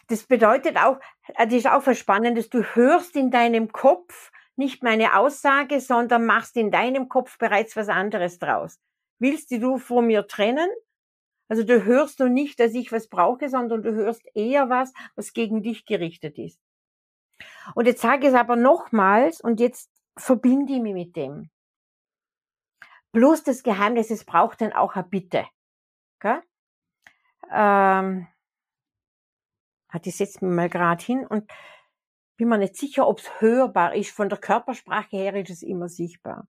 [0.08, 0.98] das bedeutet auch,
[1.36, 6.26] äh, das ist auch was Spannendes, du hörst in deinem Kopf nicht meine Aussage, sondern
[6.26, 8.78] machst in deinem Kopf bereits was anderes draus.
[9.18, 10.68] Willst du von mir trennen?
[11.48, 15.32] Also du hörst du nicht, dass ich was brauche, sondern du hörst eher was, was
[15.32, 16.60] gegen dich gerichtet ist.
[17.74, 21.50] Und jetzt sage ich es aber nochmals und jetzt verbinde ich mich mit dem.
[23.12, 25.46] Bloß das Geheimnis, es braucht dann auch eine Bitte.
[26.18, 26.40] Okay?
[27.50, 28.26] Ähm,
[29.88, 31.50] hat ich setze mich mal gerade hin und
[32.36, 34.10] bin mir nicht sicher, ob es hörbar ist.
[34.10, 36.48] Von der Körpersprache her ist es immer sichtbar.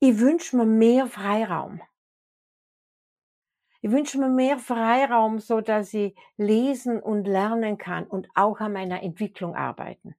[0.00, 1.80] Ich wünsche mir mehr Freiraum.
[3.82, 8.72] Ich wünsche mir mehr Freiraum, so dass ich lesen und lernen kann und auch an
[8.72, 10.14] meiner Entwicklung arbeiten.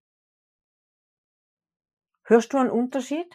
[2.23, 3.27] Hörst du einen Unterschied?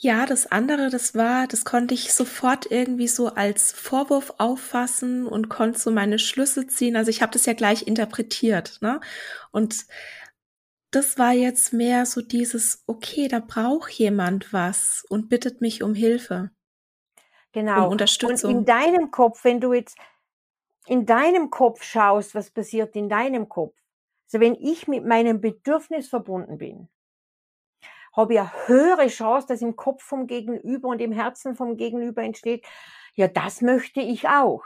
[0.00, 5.48] Ja, das andere, das war, das konnte ich sofort irgendwie so als Vorwurf auffassen und
[5.48, 6.94] konnte so meine Schlüsse ziehen.
[6.96, 9.00] Also ich habe das ja gleich interpretiert, ne?
[9.50, 9.86] Und
[10.90, 15.94] das war jetzt mehr so dieses, okay, da braucht jemand was und bittet mich um
[15.94, 16.50] Hilfe.
[17.52, 17.86] Genau.
[17.86, 18.50] Um Unterstützung.
[18.50, 19.98] Und in deinem Kopf, wenn du jetzt
[20.86, 23.74] in deinem Kopf schaust, was passiert in deinem Kopf.
[24.26, 26.88] Also wenn ich mit meinem Bedürfnis verbunden bin,
[28.16, 32.22] habe ich eine höhere Chance, dass im Kopf vom Gegenüber und im Herzen vom Gegenüber
[32.22, 32.64] entsteht,
[33.14, 34.64] ja, das möchte ich auch.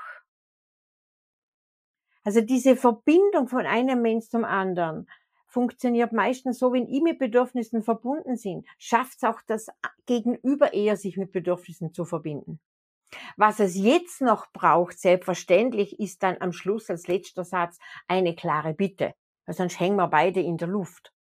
[2.25, 5.09] Also diese Verbindung von einem Mensch zum anderen
[5.53, 9.69] funktioniert meistens so, wenn ich mit Bedürfnissen verbunden sind, schafft es auch das
[10.07, 12.61] Gegenüber eher, sich mit Bedürfnissen zu verbinden.
[13.37, 17.79] Was es jetzt noch braucht, selbstverständlich, ist dann am Schluss als letzter Satz
[18.09, 19.15] eine klare Bitte.
[19.45, 21.13] Weil sonst hängen wir beide in der Luft.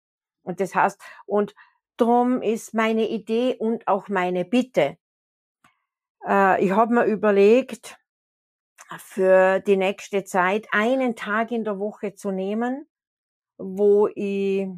[0.42, 1.54] Und das heißt, und
[1.98, 4.96] Drum ist meine Idee und auch meine Bitte.
[6.26, 7.98] Äh, ich habe mir überlegt,
[8.98, 12.86] für die nächste Zeit einen Tag in der Woche zu nehmen,
[13.62, 14.68] wo ich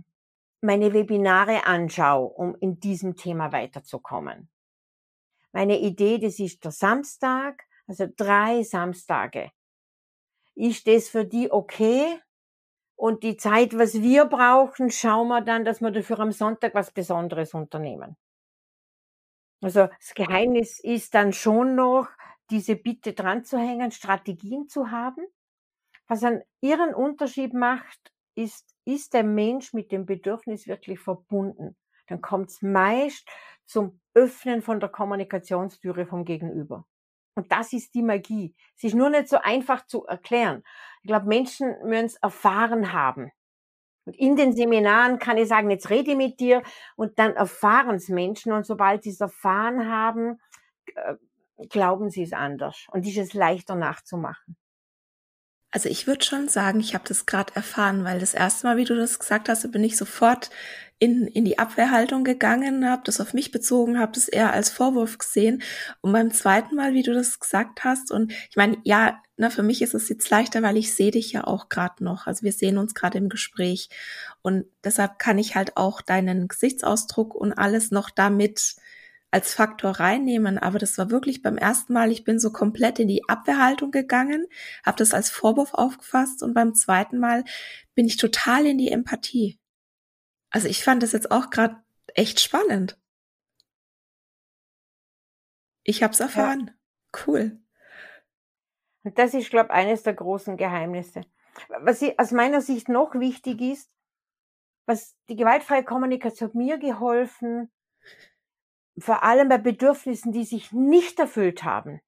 [0.60, 4.48] meine Webinare anschaue, um in diesem Thema weiterzukommen.
[5.52, 9.50] Meine Idee, das ist der Samstag, also drei Samstage.
[10.54, 12.20] Ist das für die okay?
[12.96, 16.92] Und die Zeit, was wir brauchen, schauen wir dann, dass wir dafür am Sonntag was
[16.92, 18.16] Besonderes unternehmen.
[19.60, 22.08] Also das Geheimnis ist dann schon noch,
[22.50, 25.26] diese Bitte dran zu hängen, Strategien zu haben.
[26.06, 31.76] Was einen ihren Unterschied macht, ist, ist der Mensch mit dem Bedürfnis wirklich verbunden.
[32.06, 33.28] Dann kommt es meist
[33.66, 36.86] zum Öffnen von der Kommunikationstüre vom Gegenüber.
[37.34, 38.54] Und das ist die Magie.
[38.76, 40.62] Es ist nur nicht so einfach zu erklären.
[41.02, 43.32] Ich glaube, Menschen müssen es erfahren haben.
[44.04, 46.62] Und in den Seminaren kann ich sagen, jetzt rede ich mit dir
[46.94, 50.38] und dann erfahren es Menschen und sobald sie es erfahren haben,
[50.94, 51.14] äh,
[51.70, 54.56] glauben sie es anders und ist es leichter nachzumachen.
[55.74, 58.84] Also ich würde schon sagen, ich habe das gerade erfahren, weil das erste Mal, wie
[58.84, 60.50] du das gesagt hast, bin ich sofort
[61.00, 65.18] in, in die Abwehrhaltung gegangen, habe das auf mich bezogen, habe das eher als Vorwurf
[65.18, 65.62] gesehen.
[66.00, 69.64] Und beim zweiten Mal, wie du das gesagt hast, und ich meine, ja, na, für
[69.64, 72.28] mich ist es jetzt leichter, weil ich sehe dich ja auch gerade noch.
[72.28, 73.88] Also wir sehen uns gerade im Gespräch.
[74.42, 78.76] Und deshalb kann ich halt auch deinen Gesichtsausdruck und alles noch damit
[79.34, 80.58] als Faktor reinnehmen.
[80.58, 84.46] Aber das war wirklich beim ersten Mal, ich bin so komplett in die Abwehrhaltung gegangen,
[84.86, 87.44] habe das als Vorwurf aufgefasst und beim zweiten Mal
[87.96, 89.58] bin ich total in die Empathie.
[90.50, 91.82] Also ich fand das jetzt auch gerade
[92.14, 92.96] echt spannend.
[95.82, 96.68] Ich hab's erfahren.
[96.68, 97.22] Ja.
[97.26, 97.60] Cool.
[99.02, 101.22] Und das ist, glaube ich, eines der großen Geheimnisse.
[101.80, 103.90] Was ich, aus meiner Sicht noch wichtig ist,
[104.86, 107.72] was die gewaltfreie Kommunikation hat mir geholfen,
[108.98, 112.00] vor allem bei Bedürfnissen, die sich nicht erfüllt haben,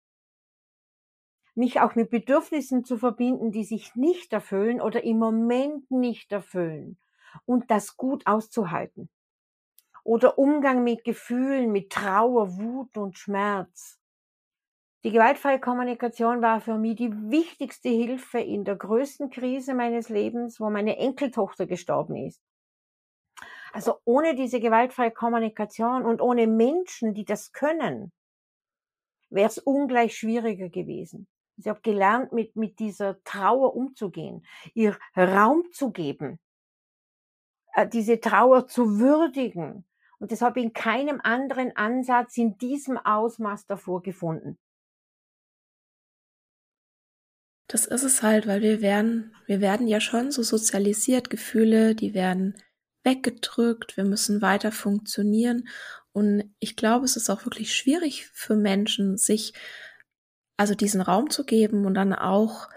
[1.55, 6.99] mich auch mit Bedürfnissen zu verbinden, die sich nicht erfüllen oder im Moment nicht erfüllen
[7.47, 9.09] und das gut auszuhalten.
[10.05, 13.99] Oder Umgang mit Gefühlen, mit Trauer, Wut und Schmerz.
[15.03, 20.61] Die gewaltfreie Kommunikation war für mich die wichtigste Hilfe in der größten Krise meines Lebens,
[20.61, 22.43] wo meine Enkeltochter gestorben ist.
[23.77, 28.11] Also ohne diese gewaltfreie Kommunikation und ohne Menschen, die das können,
[29.29, 31.29] wäre es ungleich schwieriger gewesen.
[31.59, 36.39] Ich habe gelernt, mit, mit dieser Trauer umzugehen, ihr Raum zu geben,
[37.75, 39.85] äh, diese Trauer zu würdigen.
[40.21, 44.59] Und das habe ich in keinem anderen Ansatz in diesem Ausmaß davor gefunden.
[47.69, 52.15] Das ist es halt, weil wir werden, wir werden ja schon so sozialisiert, Gefühle, die
[52.15, 52.55] werden
[53.07, 55.69] weggedrückt, wir müssen weiter funktionieren.
[56.13, 59.55] Und ich glaube, es ist auch wirklich schwierig für Menschen, sich
[60.59, 62.69] also diesen Raum zu geben und dann auch,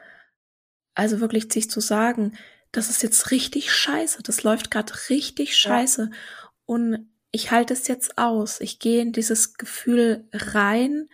[0.95, 2.37] also wirklich sich zu sagen,
[2.71, 6.09] das ist jetzt richtig scheiße, das läuft gerade richtig scheiße.
[6.11, 6.17] Ja.
[6.65, 8.61] Und ich halte es jetzt aus.
[8.61, 11.09] Ich gehe in dieses Gefühl rein,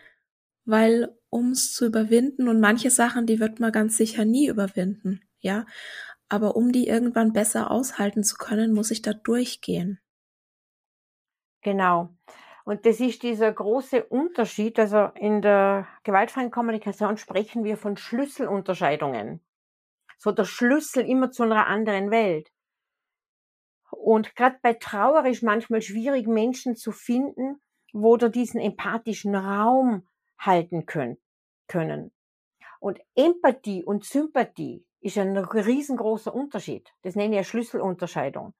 [0.65, 5.21] weil um es zu überwinden und manche Sachen, die wird man ganz sicher nie überwinden,
[5.39, 5.65] ja.
[6.29, 9.99] Aber um die irgendwann besser aushalten zu können, muss ich da durchgehen.
[11.61, 12.09] Genau.
[12.63, 14.79] Und das ist dieser große Unterschied.
[14.79, 19.41] Also in der gewaltfreien Kommunikation sprechen wir von Schlüsselunterscheidungen
[20.17, 22.51] so der Schlüssel immer zu einer anderen Welt.
[23.91, 27.61] Und gerade bei Trauer ist manchmal schwierig, Menschen zu finden,
[27.93, 30.07] wo da diesen empathischen Raum
[30.37, 31.17] halten können.
[31.67, 32.11] können.
[32.79, 36.91] Und Empathie und Sympathie ist ein riesengroßer Unterschied.
[37.03, 38.55] Das nenne ich eine Schlüsselunterscheidung.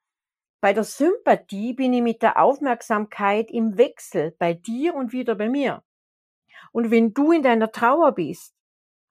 [0.62, 5.50] Bei der Sympathie bin ich mit der Aufmerksamkeit im Wechsel bei dir und wieder bei
[5.50, 5.84] mir.
[6.72, 8.54] Und wenn du in deiner Trauer bist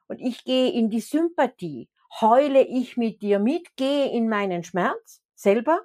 [0.06, 1.88] und ich gehe in die Sympathie,
[2.20, 5.80] heule ich mit dir mit, gehe in meinen Schmerz selber,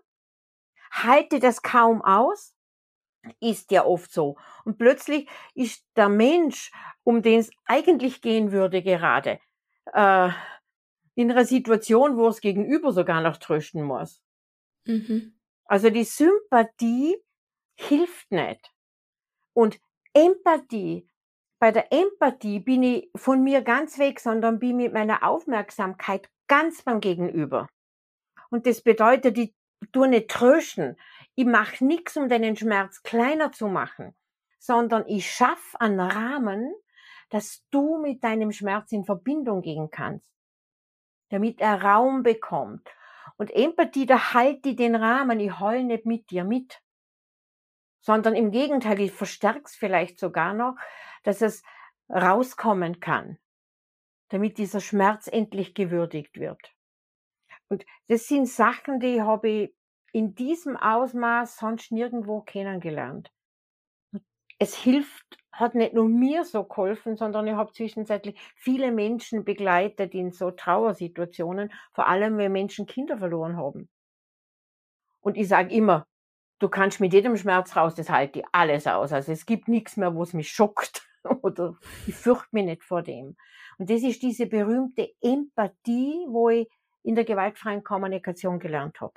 [0.91, 2.56] halte das kaum aus,
[3.39, 4.38] ist ja oft so.
[4.66, 6.72] Und plötzlich ist der Mensch,
[7.04, 9.39] um den es eigentlich gehen würde gerade,
[9.93, 10.30] äh,
[11.20, 14.24] in einer Situation, wo es gegenüber sogar noch trösten muss.
[14.86, 15.38] Mhm.
[15.66, 17.18] Also die Sympathie
[17.76, 18.72] hilft nicht.
[19.52, 19.82] Und
[20.14, 21.10] Empathie,
[21.60, 26.84] bei der Empathie bin ich von mir ganz weg, sondern bin mit meiner Aufmerksamkeit ganz
[26.84, 27.68] beim Gegenüber.
[28.50, 29.54] Und das bedeutet, ich
[29.92, 30.96] tue nicht trösten.
[31.36, 34.16] Ich mache nichts, um deinen Schmerz kleiner zu machen,
[34.58, 36.74] sondern ich schaffe einen Rahmen,
[37.28, 40.32] dass du mit deinem Schmerz in Verbindung gehen kannst,
[41.30, 42.88] damit er Raum bekommt
[43.38, 46.82] und Empathie, da halt die den Rahmen, ich heul nicht mit dir mit.
[48.02, 50.76] Sondern im Gegenteil, ich verstärk's vielleicht sogar noch,
[51.24, 51.64] dass es
[52.10, 53.38] rauskommen kann,
[54.30, 56.74] damit dieser Schmerz endlich gewürdigt wird.
[57.70, 59.76] Und das sind Sachen, die habe ich
[60.12, 63.32] in diesem Ausmaß sonst nirgendwo kennengelernt.
[64.60, 70.14] Es hilft hat nicht nur mir so geholfen, sondern ich habe zwischenzeitlich viele Menschen begleitet
[70.14, 73.89] in so Trauersituationen, vor allem wenn Menschen Kinder verloren haben.
[75.22, 76.07] Und ich sage immer,
[76.60, 79.12] du kannst mit jedem Schmerz raus, das halte ich alles aus.
[79.12, 81.05] Also es gibt nichts mehr, wo es mich schockt
[81.41, 81.76] oder
[82.07, 83.36] ich fürchte mich nicht vor dem.
[83.78, 86.70] Und das ist diese berühmte Empathie, wo ich
[87.03, 89.14] in der gewaltfreien Kommunikation gelernt habe.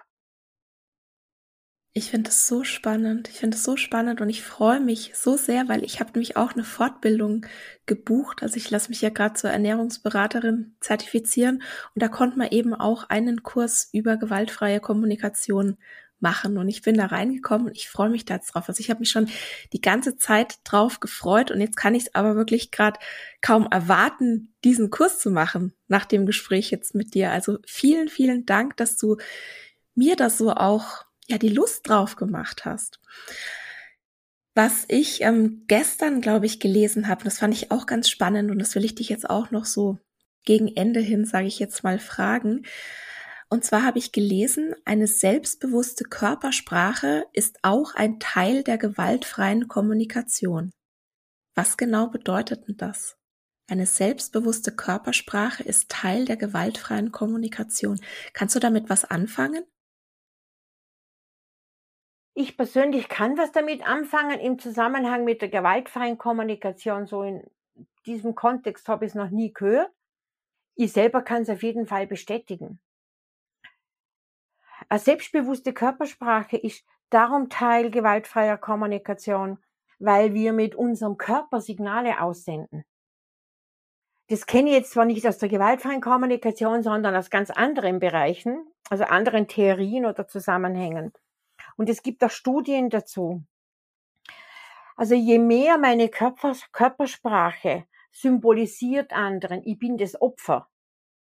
[1.95, 3.29] Ich finde das so spannend.
[3.29, 6.39] Ich finde es so spannend und ich freue mich so sehr, weil ich habe nämlich
[6.39, 7.45] auch eine Fortbildung
[7.85, 8.43] gebucht.
[8.43, 11.63] Also ich lasse mich ja gerade zur Ernährungsberaterin zertifizieren
[11.95, 15.77] und da konnte man eben auch einen Kurs über gewaltfreie Kommunikation
[16.19, 18.69] machen und ich bin da reingekommen und ich freue mich da drauf.
[18.69, 19.29] Also ich habe mich schon
[19.75, 22.99] die ganze Zeit drauf gefreut und jetzt kann ich es aber wirklich gerade
[23.43, 27.33] kaum erwarten, diesen Kurs zu machen nach dem Gespräch jetzt mit dir.
[27.33, 29.19] Also vielen, vielen Dank, dass du
[29.95, 33.01] mir das so auch ja die Lust drauf gemacht hast.
[34.55, 38.59] Was ich ähm, gestern, glaube ich, gelesen habe, das fand ich auch ganz spannend und
[38.59, 39.99] das will ich dich jetzt auch noch so
[40.45, 42.63] gegen Ende hin, sage ich jetzt mal, fragen.
[43.49, 50.73] Und zwar habe ich gelesen, eine selbstbewusste Körpersprache ist auch ein Teil der gewaltfreien Kommunikation.
[51.55, 53.17] Was genau bedeutet denn das?
[53.69, 58.01] Eine selbstbewusste Körpersprache ist Teil der gewaltfreien Kommunikation.
[58.33, 59.65] Kannst du damit was anfangen?
[62.35, 67.07] Ich persönlich kann was damit anfangen im Zusammenhang mit der gewaltfreien Kommunikation.
[67.07, 67.45] So in
[68.07, 69.93] diesem Kontext habe ich es noch nie gehört.
[70.75, 72.81] Ich selber kann es auf jeden Fall bestätigen.
[74.89, 79.59] Eine selbstbewusste Körpersprache ist darum Teil gewaltfreier Kommunikation,
[79.99, 82.85] weil wir mit unserem Körper Signale aussenden.
[84.29, 88.67] Das kenne ich jetzt zwar nicht aus der gewaltfreien Kommunikation, sondern aus ganz anderen Bereichen,
[88.89, 91.13] also anderen Theorien oder Zusammenhängen.
[91.77, 93.45] Und es gibt auch Studien dazu.
[94.97, 100.69] Also je mehr meine Körper, Körpersprache symbolisiert anderen, ich bin das Opfer,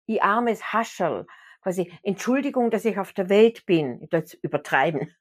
[0.05, 1.27] ich armes Haschel,
[1.61, 5.13] quasi Entschuldigung, dass ich auf der Welt bin, das übertreiben.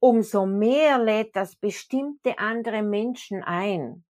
[0.00, 4.04] Umso mehr lädt das bestimmte andere Menschen ein,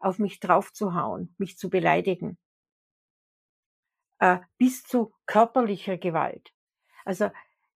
[0.00, 2.38] auf mich draufzuhauen, mich zu beleidigen,
[4.18, 6.52] äh, bis zu körperlicher Gewalt.
[7.04, 7.30] Also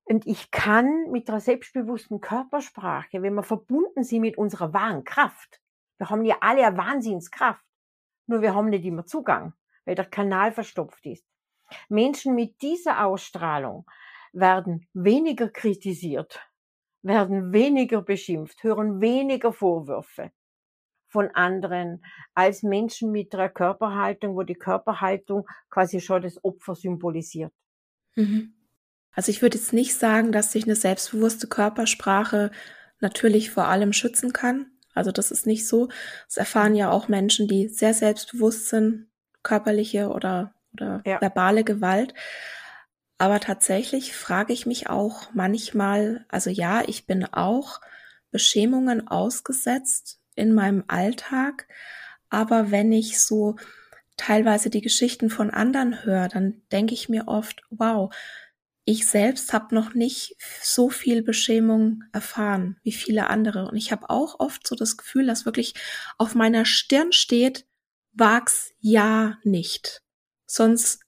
[0.05, 5.61] und ich kann mit der selbstbewussten Körpersprache, wenn wir verbunden sind mit unserer wahren Kraft,
[5.99, 7.65] wir haben ja alle eine Wahnsinnskraft,
[8.27, 11.25] nur wir haben nicht immer Zugang, weil der Kanal verstopft ist.
[11.89, 13.87] Menschen mit dieser Ausstrahlung
[14.33, 16.41] werden weniger kritisiert,
[17.03, 20.33] werden weniger beschimpft, hören weniger Vorwürfe
[21.09, 27.53] von anderen als Menschen mit einer Körperhaltung, wo die Körperhaltung quasi schon das Opfer symbolisiert.
[28.17, 28.55] Mhm.
[29.13, 32.51] Also ich würde jetzt nicht sagen, dass sich eine selbstbewusste Körpersprache
[33.01, 34.67] natürlich vor allem schützen kann.
[34.95, 35.89] Also das ist nicht so.
[36.27, 39.09] Das erfahren ja auch Menschen, die sehr selbstbewusst sind,
[39.43, 41.21] körperliche oder, oder ja.
[41.21, 42.15] verbale Gewalt.
[43.19, 47.81] Aber tatsächlich frage ich mich auch manchmal, also ja, ich bin auch
[48.31, 51.69] Beschämungen ausgesetzt in meinem Alltag.
[52.31, 53.57] Aber wenn ich so
[54.17, 58.13] teilweise die Geschichten von anderen höre, dann denke ich mir oft, wow,
[58.85, 63.69] ich selbst habe noch nicht so viel Beschämung erfahren wie viele andere.
[63.69, 65.75] Und ich habe auch oft so das Gefühl, dass wirklich
[66.19, 67.67] auf meiner Stirn steht,
[68.13, 70.03] wag's ja nicht.
[70.47, 71.01] Sonst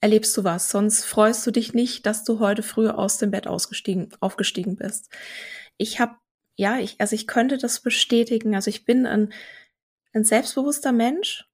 [0.00, 3.46] erlebst du was, sonst freust du dich nicht, dass du heute früh aus dem Bett
[3.46, 5.10] ausgestiegen, aufgestiegen bist.
[5.76, 6.16] Ich habe,
[6.56, 8.54] ja, ich, also ich könnte das bestätigen.
[8.54, 9.32] Also ich bin ein,
[10.12, 11.49] ein selbstbewusster Mensch.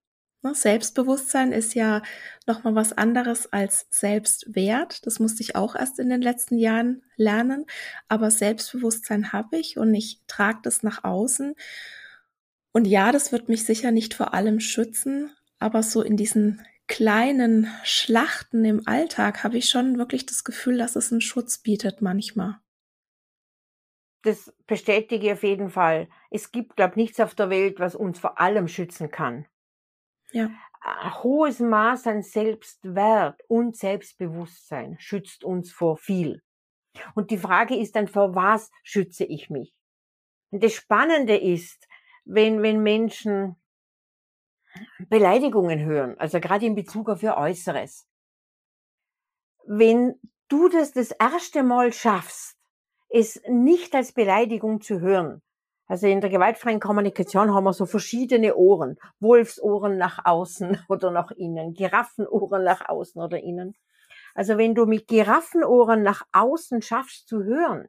[0.47, 2.03] Ne, Selbstbewusstsein ist ja
[2.47, 5.05] nochmal was anderes als Selbstwert.
[5.05, 7.67] Das musste ich auch erst in den letzten Jahren lernen.
[8.09, 11.57] Aber Selbstbewusstsein habe ich und ich trage das nach außen.
[12.71, 17.69] Und ja, das wird mich sicher nicht vor allem schützen, aber so in diesen kleinen
[17.83, 22.61] Schlachten im Alltag habe ich schon wirklich das Gefühl, dass es einen Schutz bietet manchmal.
[24.23, 26.09] Das bestätige ich auf jeden Fall.
[26.31, 29.47] Es gibt, glaube ich, nichts auf der Welt, was uns vor allem schützen kann.
[30.37, 30.51] Ja.
[30.83, 36.43] Ein hohes Maß an Selbstwert und Selbstbewusstsein schützt uns vor viel.
[37.15, 39.73] Und die Frage ist dann, vor was schütze ich mich?
[40.51, 41.89] Und das Spannende ist,
[42.27, 43.57] wenn, wenn Menschen
[45.09, 48.07] Beleidigungen hören, also gerade in Bezug auf ihr Äußeres.
[49.65, 52.59] Wenn du das das erste Mal schaffst,
[53.09, 55.41] es nicht als Beleidigung zu hören,
[55.87, 58.99] also in der gewaltfreien Kommunikation haben wir so verschiedene Ohren.
[59.21, 63.77] Wolfsohren nach außen oder nach innen, Giraffenohren nach außen oder innen.
[64.35, 67.89] Also wenn du mit Giraffenohren nach außen schaffst zu hören,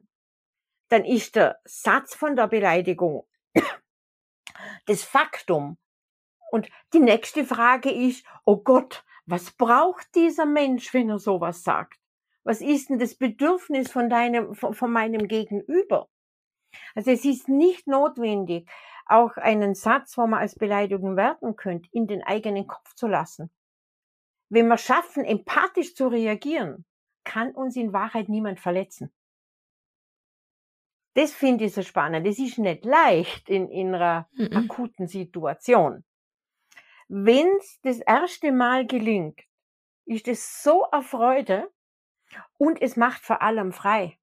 [0.88, 3.26] dann ist der Satz von der Beleidigung
[4.86, 5.76] das Faktum,
[6.50, 11.98] und die nächste Frage ist, oh Gott, was braucht dieser Mensch, wenn er sowas sagt?
[12.44, 16.08] Was ist denn das Bedürfnis von deinem, von, von meinem Gegenüber?
[16.94, 18.68] Also es ist nicht notwendig,
[19.06, 23.50] auch einen Satz, wo man als Beleidigung werten könnte, in den eigenen Kopf zu lassen.
[24.50, 26.84] Wenn wir schaffen, empathisch zu reagieren,
[27.24, 29.12] kann uns in Wahrheit niemand verletzen.
[31.14, 32.26] Das finde ich so spannend.
[32.26, 34.56] Es ist nicht leicht in, in einer mhm.
[34.56, 36.04] akuten Situation
[37.08, 39.40] wenn es das erste Mal gelingt,
[40.04, 41.72] ist es so eine Freude
[42.58, 44.17] und es macht vor allem frei.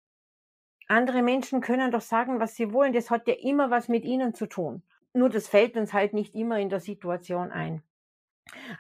[0.87, 2.93] Andere Menschen können doch sagen, was sie wollen.
[2.93, 4.83] Das hat ja immer was mit ihnen zu tun.
[5.13, 7.81] Nur das fällt uns halt nicht immer in der Situation ein.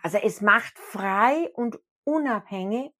[0.03, 2.91] Also es macht frei und unabhängig,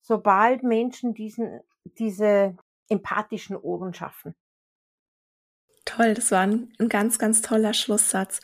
[0.00, 2.56] sobald Menschen diesen, diese
[2.88, 4.34] empathischen Ohren schaffen.
[5.84, 8.40] Toll, das war ein, ein, ganz, ganz toller Schlusssatz.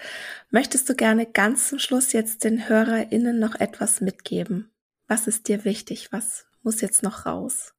[0.51, 4.71] Möchtest du gerne ganz zum Schluss jetzt den HörerInnen noch etwas mitgeben?
[5.09, 6.13] Was ist dir wichtig?
[6.13, 7.75] Was muss jetzt noch raus?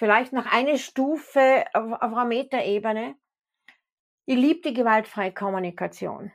[0.00, 3.16] Vielleicht noch eine Stufe auf, auf einer Metaebene.
[4.24, 6.32] Ich liebe die gewaltfreie Kommunikation.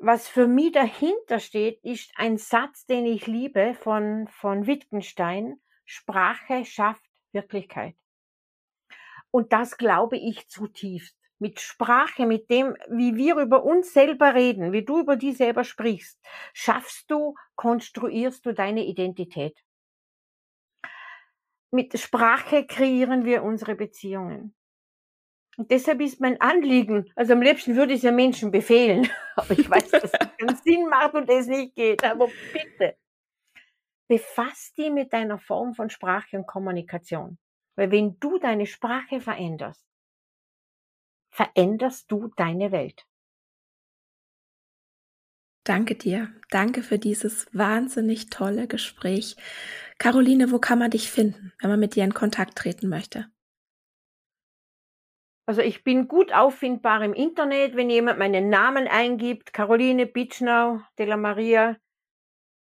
[0.00, 5.60] Was für mich dahinter steht, ist ein Satz, den ich liebe von, von Wittgenstein.
[5.84, 7.94] Sprache schafft Wirklichkeit.
[9.30, 11.16] Und das glaube ich zutiefst.
[11.38, 15.62] Mit Sprache, mit dem, wie wir über uns selber reden, wie du über die selber
[15.62, 16.18] sprichst,
[16.52, 19.56] schaffst du, konstruierst du deine Identität.
[21.70, 24.54] Mit Sprache kreieren wir unsere Beziehungen.
[25.58, 29.58] Und deshalb ist mein Anliegen, also am liebsten würde ich es ja Menschen befehlen, aber
[29.58, 32.96] ich weiß, dass das keinen Sinn macht und es nicht geht, aber bitte,
[34.08, 37.38] befass dich mit deiner Form von Sprache und Kommunikation.
[37.76, 39.84] Weil wenn du deine Sprache veränderst,
[41.30, 43.04] veränderst du deine Welt.
[45.64, 46.32] Danke dir.
[46.50, 49.36] Danke für dieses wahnsinnig tolle Gespräch.
[49.98, 53.26] Caroline, wo kann man dich finden, wenn man mit dir in Kontakt treten möchte?
[55.46, 61.06] Also ich bin gut auffindbar im Internet, wenn jemand meinen Namen eingibt, Caroline Bitschnau de
[61.06, 61.76] la Maria,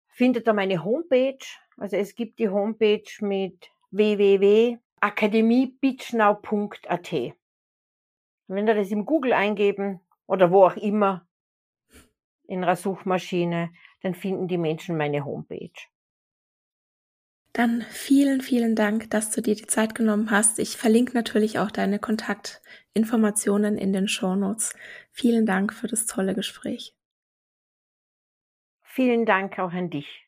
[0.08, 1.38] findet er meine Homepage.
[1.78, 7.12] Also es gibt die Homepage mit www akademiebitschnau.at.
[8.48, 11.28] Wenn ihr das im Google eingeben oder wo auch immer
[12.48, 13.72] in einer Suchmaschine,
[14.02, 15.70] dann finden die Menschen meine Homepage.
[17.56, 20.60] Dann vielen, vielen Dank, dass du dir die Zeit genommen hast.
[20.60, 24.76] Ich verlinke natürlich auch deine Kontaktinformationen in den Shownotes.
[25.14, 26.94] Vielen Dank für das tolle Gespräch.
[28.84, 30.28] Vielen Dank auch an dich.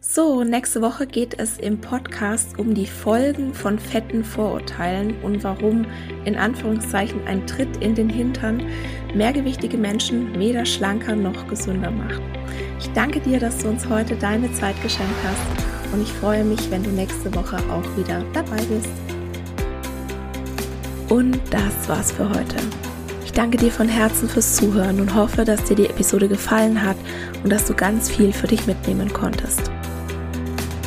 [0.00, 5.86] So, nächste Woche geht es im Podcast um die Folgen von fetten Vorurteilen und warum
[6.26, 8.66] in Anführungszeichen ein Tritt in den Hintern
[9.14, 12.20] mehrgewichtige Menschen weder schlanker noch gesünder macht.
[12.78, 16.70] Ich danke dir, dass du uns heute deine Zeit geschenkt hast und ich freue mich,
[16.70, 18.88] wenn du nächste Woche auch wieder dabei bist.
[21.08, 22.56] Und das war's für heute.
[23.24, 26.96] Ich danke dir von Herzen fürs Zuhören und hoffe, dass dir die Episode gefallen hat
[27.42, 29.70] und dass du ganz viel für dich mitnehmen konntest.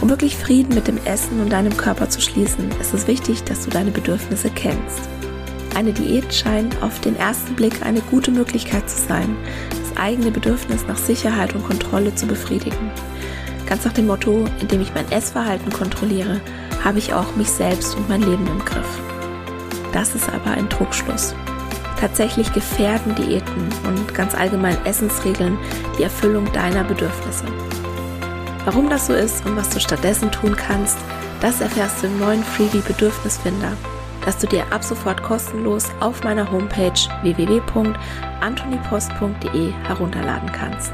[0.01, 3.63] Um wirklich Frieden mit dem Essen und deinem Körper zu schließen, ist es wichtig, dass
[3.63, 5.07] du deine Bedürfnisse kennst.
[5.75, 9.35] Eine Diät scheint auf den ersten Blick eine gute Möglichkeit zu sein,
[9.69, 12.91] das eigene Bedürfnis nach Sicherheit und Kontrolle zu befriedigen.
[13.67, 16.41] Ganz nach dem Motto, indem ich mein Essverhalten kontrolliere,
[16.83, 18.99] habe ich auch mich selbst und mein Leben im Griff.
[19.93, 21.33] Das ist aber ein Trugschluss.
[21.99, 25.57] Tatsächlich gefährden Diäten und ganz allgemein Essensregeln
[25.97, 27.45] die Erfüllung deiner Bedürfnisse.
[28.65, 30.97] Warum das so ist und was du stattdessen tun kannst,
[31.41, 33.73] das erfährst du im neuen Freebie Bedürfnisfinder,
[34.25, 40.93] das du dir ab sofort kostenlos auf meiner Homepage www.antonipost.de herunterladen kannst.